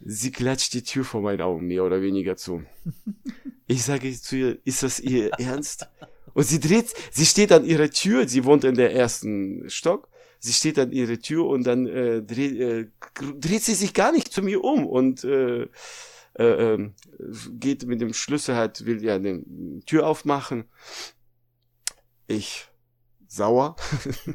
Sie 0.00 0.30
klatscht 0.30 0.74
die 0.74 0.84
Tür 0.84 1.04
vor 1.04 1.22
meinen 1.22 1.40
Augen 1.40 1.66
mehr 1.66 1.82
oder 1.82 2.02
weniger 2.02 2.36
zu. 2.36 2.62
Ich 3.66 3.82
sage 3.82 4.12
zu 4.12 4.36
ihr, 4.36 4.58
ist 4.64 4.84
das 4.84 5.00
ihr 5.00 5.30
Ernst? 5.40 5.88
Und 6.32 6.44
sie 6.44 6.60
dreht, 6.60 6.94
sie 7.10 7.26
steht 7.26 7.50
an 7.50 7.64
ihrer 7.64 7.90
Tür, 7.90 8.28
sie 8.28 8.44
wohnt 8.44 8.62
in 8.62 8.76
der 8.76 8.94
ersten 8.94 9.68
Stock, 9.68 10.08
sie 10.38 10.52
steht 10.52 10.78
an 10.78 10.92
ihrer 10.92 11.18
Tür 11.18 11.46
und 11.46 11.64
dann 11.64 11.86
äh, 11.86 12.22
dreht, 12.22 12.60
äh, 12.60 12.86
dreht 13.38 13.62
sie 13.62 13.74
sich 13.74 13.94
gar 13.94 14.12
nicht 14.12 14.32
zu 14.32 14.42
mir 14.42 14.62
um 14.62 14.86
und 14.86 15.24
äh, 15.24 15.68
äh, 16.38 16.44
ähm, 16.44 16.94
geht 17.52 17.86
mit 17.86 18.00
dem 18.00 18.12
Schlüssel 18.12 18.56
halt, 18.56 18.84
will 18.84 19.02
ja 19.02 19.18
die 19.18 19.80
Tür 19.86 20.06
aufmachen. 20.06 20.64
Ich, 22.26 22.66
sauer, 23.26 23.76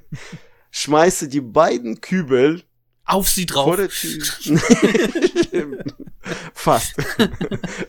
schmeiße 0.71 1.27
die 1.27 1.41
beiden 1.41 2.01
Kübel 2.01 2.63
Auf 3.05 3.29
sie 3.29 3.45
vor 3.45 3.77
drauf. 3.77 3.77
der 3.77 3.89
Tür. 3.89 5.79
Fast. 6.53 6.95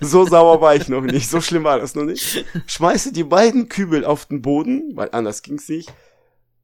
so 0.00 0.26
sauer 0.26 0.60
war 0.60 0.74
ich 0.74 0.88
noch 0.88 1.02
nicht. 1.02 1.28
So 1.28 1.40
schlimm 1.40 1.64
war 1.64 1.78
das 1.78 1.94
noch 1.94 2.04
nicht. 2.04 2.44
Schmeiße 2.66 3.12
die 3.12 3.24
beiden 3.24 3.68
Kübel 3.68 4.04
auf 4.04 4.26
den 4.26 4.42
Boden, 4.42 4.96
weil 4.96 5.10
anders 5.12 5.42
ging's 5.42 5.68
nicht. 5.68 5.92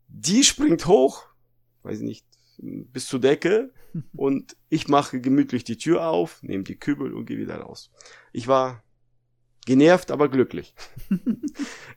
Die 0.08 0.42
springt 0.42 0.87
hoch, 0.87 1.27
weiß 1.88 2.01
nicht, 2.01 2.24
bis 2.59 3.07
zur 3.07 3.20
Decke. 3.20 3.72
Und 4.16 4.57
ich 4.68 4.88
mache 4.88 5.20
gemütlich 5.20 5.64
die 5.64 5.79
Tür 5.79 6.09
auf, 6.09 6.42
nehme 6.42 6.64
die 6.64 6.79
Kübel 6.79 7.14
und 7.14 7.24
gehe 7.24 7.38
wieder 7.38 7.57
raus. 7.57 7.90
Ich 8.33 8.46
war 8.46 8.85
genervt, 9.64 10.11
aber 10.11 10.29
glücklich. 10.29 10.74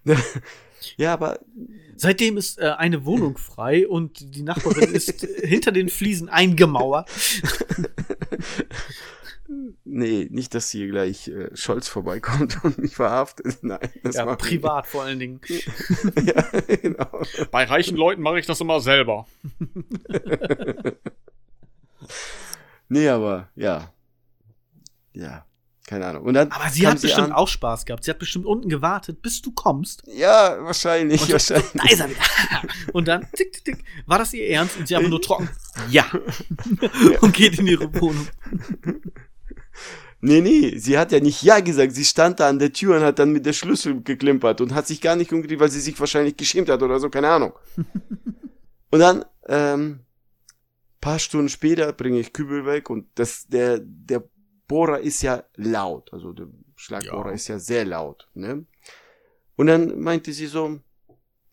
ja, 0.97 1.13
aber 1.13 1.39
Seitdem 2.01 2.35
ist 2.35 2.57
äh, 2.57 2.73
eine 2.79 3.05
Wohnung 3.05 3.37
frei 3.37 3.87
und 3.87 4.33
die 4.35 4.41
Nachbarin 4.41 4.91
ist 4.95 5.21
hinter 5.43 5.71
den 5.71 5.87
Fliesen 5.87 6.29
eingemauert. 6.29 7.07
Nee, 9.91 10.27
nicht, 10.31 10.53
dass 10.55 10.69
hier 10.69 10.87
gleich 10.87 11.27
äh, 11.27 11.49
Scholz 11.55 11.87
vorbeikommt 11.87 12.57
und 12.63 12.77
mich 12.77 12.95
verhaftet. 12.95 13.57
Nein, 13.61 13.79
das 14.03 14.15
Ja, 14.15 14.35
privat 14.35 14.87
vor 14.87 15.03
allen 15.03 15.19
Dingen. 15.19 15.41
ja, 16.25 16.43
genau. 16.75 17.21
Bei 17.51 17.63
reichen 17.65 17.97
Leuten 17.97 18.21
mache 18.21 18.39
ich 18.39 18.45
das 18.45 18.59
immer 18.61 18.79
selber. 18.81 19.25
Nee, 22.93 23.07
aber 23.07 23.47
ja. 23.55 23.93
Ja, 25.13 25.45
keine 25.87 26.05
Ahnung. 26.07 26.23
Und 26.23 26.33
dann 26.33 26.51
Aber 26.51 26.69
sie 26.69 26.85
hat 26.87 27.01
bestimmt 27.01 27.27
an. 27.27 27.31
auch 27.33 27.47
Spaß 27.47 27.85
gehabt. 27.85 28.03
Sie 28.03 28.11
hat 28.11 28.19
bestimmt 28.19 28.45
unten 28.45 28.67
gewartet, 28.67 29.21
bis 29.21 29.41
du 29.41 29.51
kommst. 29.53 30.03
Ja, 30.07 30.57
wahrscheinlich, 30.61 31.21
Und 31.21 31.31
wahrscheinlich. 31.31 31.71
da 31.73 31.83
ist 31.89 31.99
er 32.01 32.09
wieder. 32.09 32.19
Und 32.91 33.07
dann, 33.07 33.27
tick, 33.33 33.53
tick, 33.53 33.63
tick. 33.63 33.83
War 34.07 34.17
das 34.19 34.33
ihr 34.33 34.45
Ernst? 34.49 34.77
Und 34.77 34.87
sie 34.89 34.95
einfach 34.95 35.09
nur 35.09 35.21
trocken. 35.21 35.49
Ja. 35.89 36.05
Und 37.21 37.33
geht 37.33 37.59
in 37.59 37.67
ihre 37.67 37.93
Wohnung. 38.01 38.27
Nee, 40.23 40.41
nee, 40.41 40.77
sie 40.77 40.97
hat 40.99 41.11
ja 41.11 41.19
nicht 41.19 41.41
Ja 41.41 41.59
gesagt. 41.61 41.93
Sie 41.93 42.05
stand 42.05 42.39
da 42.39 42.47
an 42.49 42.59
der 42.59 42.71
Tür 42.71 42.97
und 42.97 43.03
hat 43.03 43.17
dann 43.17 43.31
mit 43.31 43.45
der 43.45 43.53
Schlüssel 43.53 44.01
geklimpert 44.03 44.61
und 44.61 44.73
hat 44.75 44.85
sich 44.85 45.01
gar 45.01 45.15
nicht 45.15 45.33
umgedreht, 45.33 45.59
weil 45.59 45.71
sie 45.71 45.79
sich 45.81 45.99
wahrscheinlich 45.99 46.37
geschämt 46.37 46.69
hat 46.69 46.83
oder 46.83 46.99
so, 46.99 47.09
keine 47.09 47.29
Ahnung. 47.29 47.53
und 48.91 48.99
dann, 48.99 49.25
ähm, 49.47 50.01
paar 50.99 51.17
Stunden 51.17 51.49
später 51.49 51.91
bringe 51.93 52.19
ich 52.19 52.33
Kübel 52.33 52.65
weg 52.67 52.91
und 52.91 53.07
das, 53.15 53.47
der, 53.47 53.79
der 53.79 54.23
Bohrer 54.67 54.99
ist 54.99 55.23
ja 55.23 55.43
laut. 55.55 56.13
Also 56.13 56.33
der 56.33 56.47
Schlagbohrer 56.75 57.29
Ja. 57.29 57.33
ist 57.35 57.47
ja 57.47 57.57
sehr 57.57 57.85
laut, 57.85 58.29
ne? 58.35 58.65
Und 59.55 59.67
dann 59.67 59.99
meinte 59.99 60.31
sie 60.33 60.45
so, 60.47 60.79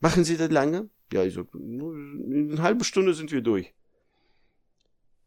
machen 0.01 0.25
Sie 0.25 0.37
das 0.37 0.51
lange? 0.51 0.89
Ja, 1.13 1.25
ich 1.25 1.33
so, 1.35 1.47
in 1.55 2.51
einer 2.53 2.63
halben 2.63 2.85
Stunde 2.85 3.15
sind 3.15 3.33
wir 3.33 3.41
durch. 3.41 3.73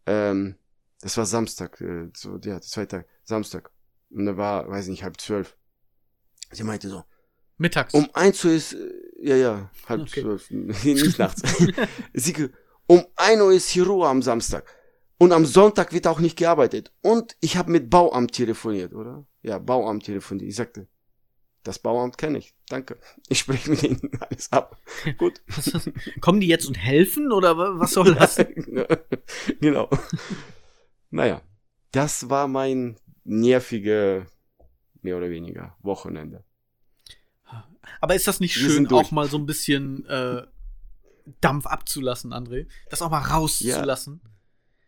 Ähm, 0.05 0.55
das 1.01 1.17
war 1.17 1.25
Samstag, 1.25 1.81
äh, 1.81 2.09
so, 2.15 2.33
ja, 2.35 2.37
der 2.39 2.61
zweite 2.61 2.97
Tag, 2.97 3.05
Samstag. 3.23 3.71
Und 4.09 4.25
da 4.25 4.37
war, 4.37 4.69
weiß 4.69 4.87
nicht, 4.87 5.03
halb 5.03 5.19
zwölf. 5.19 5.55
Sie 6.51 6.63
meinte 6.63 6.89
so, 6.89 7.03
Mittags. 7.57 7.93
um 7.93 8.09
eins 8.13 8.43
Uhr 8.43 8.51
ist, 8.51 8.73
äh, 8.73 8.91
ja, 9.21 9.35
ja, 9.35 9.71
halb 9.87 10.01
Okay. 10.01 10.21
zwölf, 10.21 10.49
nicht 10.51 11.17
nachts. 11.19 11.41
Sie, 12.13 12.49
um 12.87 13.05
ein 13.15 13.39
Uhr 13.41 13.53
ist 13.53 13.69
hier 13.69 13.85
Ruhe 13.87 14.07
am 14.07 14.21
Samstag. 14.21 14.65
Und 15.17 15.31
am 15.33 15.45
Sonntag 15.45 15.93
wird 15.93 16.07
auch 16.07 16.19
nicht 16.19 16.35
gearbeitet. 16.37 16.91
Und 17.01 17.37
ich 17.41 17.55
habe 17.55 17.71
mit 17.71 17.89
Bauamt 17.91 18.31
telefoniert, 18.33 18.93
oder? 18.93 19.25
Ja, 19.43 19.59
Bauamt 19.59 20.03
telefoniert. 20.05 20.49
Ich 20.49 20.55
sagte, 20.55 20.87
das 21.63 21.77
Bauamt 21.77 22.17
kenne 22.17 22.39
ich. 22.39 22.55
Danke. 22.69 22.97
Ich 23.29 23.37
spreche 23.39 23.69
mit 23.69 23.83
ihnen 23.83 24.11
alles 24.19 24.51
ab. 24.51 24.81
Gut. 25.19 25.41
Kommen 26.21 26.39
die 26.41 26.47
jetzt 26.47 26.65
und 26.65 26.73
helfen 26.73 27.31
oder 27.31 27.55
wa- 27.55 27.73
was 27.75 27.91
soll 27.91 28.15
das? 28.15 28.37
genau. 29.59 29.87
Naja, 31.11 31.41
das 31.91 32.29
war 32.29 32.47
mein 32.47 32.97
nervige, 33.23 34.25
mehr 35.01 35.17
oder 35.17 35.29
weniger, 35.29 35.75
Wochenende. 35.81 36.43
Aber 37.99 38.15
ist 38.15 38.27
das 38.27 38.39
nicht 38.39 38.55
Wir 38.59 38.69
schön, 38.69 38.87
auch 38.91 39.11
mal 39.11 39.27
so 39.29 39.37
ein 39.37 39.45
bisschen 39.45 40.05
äh, 40.07 40.43
Dampf 41.39 41.65
abzulassen, 41.67 42.33
André? 42.33 42.67
Das 42.89 43.01
auch 43.01 43.11
mal 43.11 43.19
rauszulassen? 43.19 44.21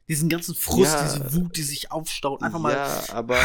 Diesen 0.07 0.29
ganzen 0.29 0.55
Frust, 0.55 0.93
Ja. 0.93 1.03
diese 1.03 1.33
Wut, 1.33 1.55
die 1.57 1.63
sich 1.63 1.91
aufstaut, 1.91 2.41
einfach 2.41 2.59
mal. 2.59 2.73
Ja, 2.73 3.03
aber 3.09 3.37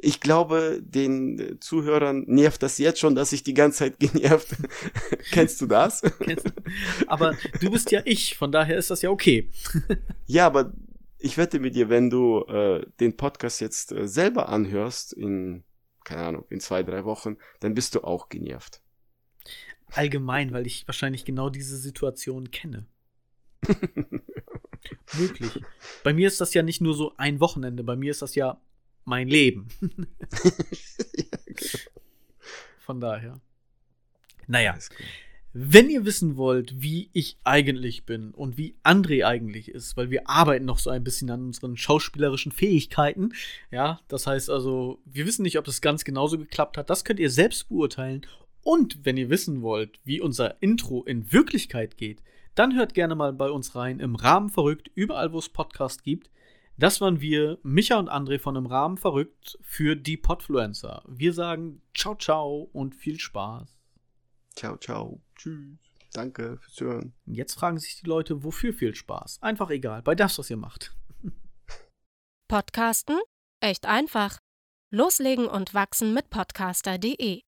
ich 0.00 0.20
glaube, 0.20 0.80
den 0.82 1.58
Zuhörern 1.60 2.24
nervt 2.26 2.62
das 2.62 2.78
jetzt 2.78 3.00
schon, 3.00 3.14
dass 3.14 3.32
ich 3.32 3.42
die 3.42 3.54
ganze 3.54 3.78
Zeit 3.78 3.98
genervt. 4.00 4.48
Kennst 5.30 5.60
du 5.60 5.66
das? 5.66 6.02
aber 7.06 7.34
du 7.60 7.70
bist 7.70 7.90
ja 7.90 8.02
ich, 8.04 8.36
von 8.36 8.52
daher 8.52 8.76
ist 8.76 8.90
das 8.90 9.02
ja 9.02 9.10
okay. 9.10 9.48
ja, 10.26 10.46
aber 10.46 10.72
ich 11.26 11.36
wette 11.36 11.58
mit 11.58 11.74
dir, 11.74 11.88
wenn 11.88 12.08
du 12.08 12.44
äh, 12.44 12.86
den 13.00 13.16
Podcast 13.16 13.60
jetzt 13.60 13.92
äh, 13.92 14.06
selber 14.06 14.48
anhörst 14.48 15.12
in, 15.12 15.64
keine 16.04 16.22
Ahnung, 16.22 16.44
in 16.48 16.60
zwei, 16.60 16.82
drei 16.82 17.04
Wochen, 17.04 17.36
dann 17.60 17.74
bist 17.74 17.94
du 17.94 18.04
auch 18.04 18.28
genervt. 18.28 18.80
Allgemein, 19.92 20.52
weil 20.52 20.66
ich 20.66 20.86
wahrscheinlich 20.86 21.24
genau 21.24 21.50
diese 21.50 21.76
Situation 21.76 22.50
kenne. 22.50 22.86
Möglich. 25.18 25.60
Bei 26.04 26.12
mir 26.12 26.28
ist 26.28 26.40
das 26.40 26.54
ja 26.54 26.62
nicht 26.62 26.80
nur 26.80 26.94
so 26.94 27.12
ein 27.16 27.40
Wochenende, 27.40 27.82
bei 27.82 27.96
mir 27.96 28.12
ist 28.12 28.22
das 28.22 28.34
ja 28.36 28.60
mein 29.04 29.28
Leben. 29.28 29.68
ja, 29.80 31.38
genau. 31.44 31.78
Von 32.78 33.00
daher. 33.00 33.40
Naja. 34.46 34.78
Wenn 35.58 35.88
ihr 35.88 36.04
wissen 36.04 36.36
wollt, 36.36 36.82
wie 36.82 37.08
ich 37.14 37.38
eigentlich 37.42 38.04
bin 38.04 38.32
und 38.32 38.58
wie 38.58 38.76
André 38.84 39.24
eigentlich 39.24 39.70
ist, 39.70 39.96
weil 39.96 40.10
wir 40.10 40.28
arbeiten 40.28 40.66
noch 40.66 40.78
so 40.78 40.90
ein 40.90 41.02
bisschen 41.02 41.30
an 41.30 41.46
unseren 41.46 41.78
schauspielerischen 41.78 42.52
Fähigkeiten, 42.52 43.32
ja, 43.70 43.98
das 44.08 44.26
heißt 44.26 44.50
also, 44.50 45.00
wir 45.06 45.24
wissen 45.24 45.44
nicht, 45.44 45.56
ob 45.56 45.64
das 45.64 45.80
ganz 45.80 46.04
genauso 46.04 46.36
geklappt 46.36 46.76
hat, 46.76 46.90
das 46.90 47.06
könnt 47.06 47.20
ihr 47.20 47.30
selbst 47.30 47.70
beurteilen. 47.70 48.26
Und 48.60 49.06
wenn 49.06 49.16
ihr 49.16 49.30
wissen 49.30 49.62
wollt, 49.62 49.98
wie 50.04 50.20
unser 50.20 50.60
Intro 50.60 51.04
in 51.04 51.32
Wirklichkeit 51.32 51.96
geht, 51.96 52.22
dann 52.54 52.76
hört 52.76 52.92
gerne 52.92 53.14
mal 53.14 53.32
bei 53.32 53.48
uns 53.48 53.74
rein 53.74 53.98
im 53.98 54.14
Rahmen 54.14 54.50
verrückt, 54.50 54.90
überall 54.94 55.32
wo 55.32 55.38
es 55.38 55.48
Podcast 55.48 56.04
gibt. 56.04 56.30
Das 56.76 57.00
waren 57.00 57.22
wir, 57.22 57.56
Micha 57.62 57.98
und 57.98 58.10
André 58.10 58.38
von 58.38 58.56
im 58.56 58.66
Rahmen 58.66 58.98
verrückt 58.98 59.58
für 59.62 59.96
die 59.96 60.18
Podfluencer. 60.18 61.02
Wir 61.08 61.32
sagen 61.32 61.80
ciao, 61.94 62.14
ciao 62.14 62.68
und 62.74 62.94
viel 62.94 63.18
Spaß. 63.18 63.75
Ciao, 64.56 64.76
ciao. 64.78 65.20
Tschüss. 65.36 65.78
Danke 66.12 66.58
fürs 66.58 66.80
Hören. 66.80 67.14
Jetzt 67.26 67.54
fragen 67.54 67.78
sich 67.78 68.00
die 68.00 68.06
Leute, 68.06 68.42
wofür 68.42 68.72
viel 68.72 68.94
Spaß? 68.94 69.42
Einfach 69.42 69.70
egal, 69.70 70.02
bei 70.02 70.14
das, 70.14 70.38
was 70.38 70.50
ihr 70.50 70.56
macht. 70.56 70.96
Podcasten? 72.48 73.18
Echt 73.60 73.86
einfach. 73.86 74.38
Loslegen 74.90 75.46
und 75.46 75.74
wachsen 75.74 76.14
mit 76.14 76.30
podcaster.de 76.30 77.45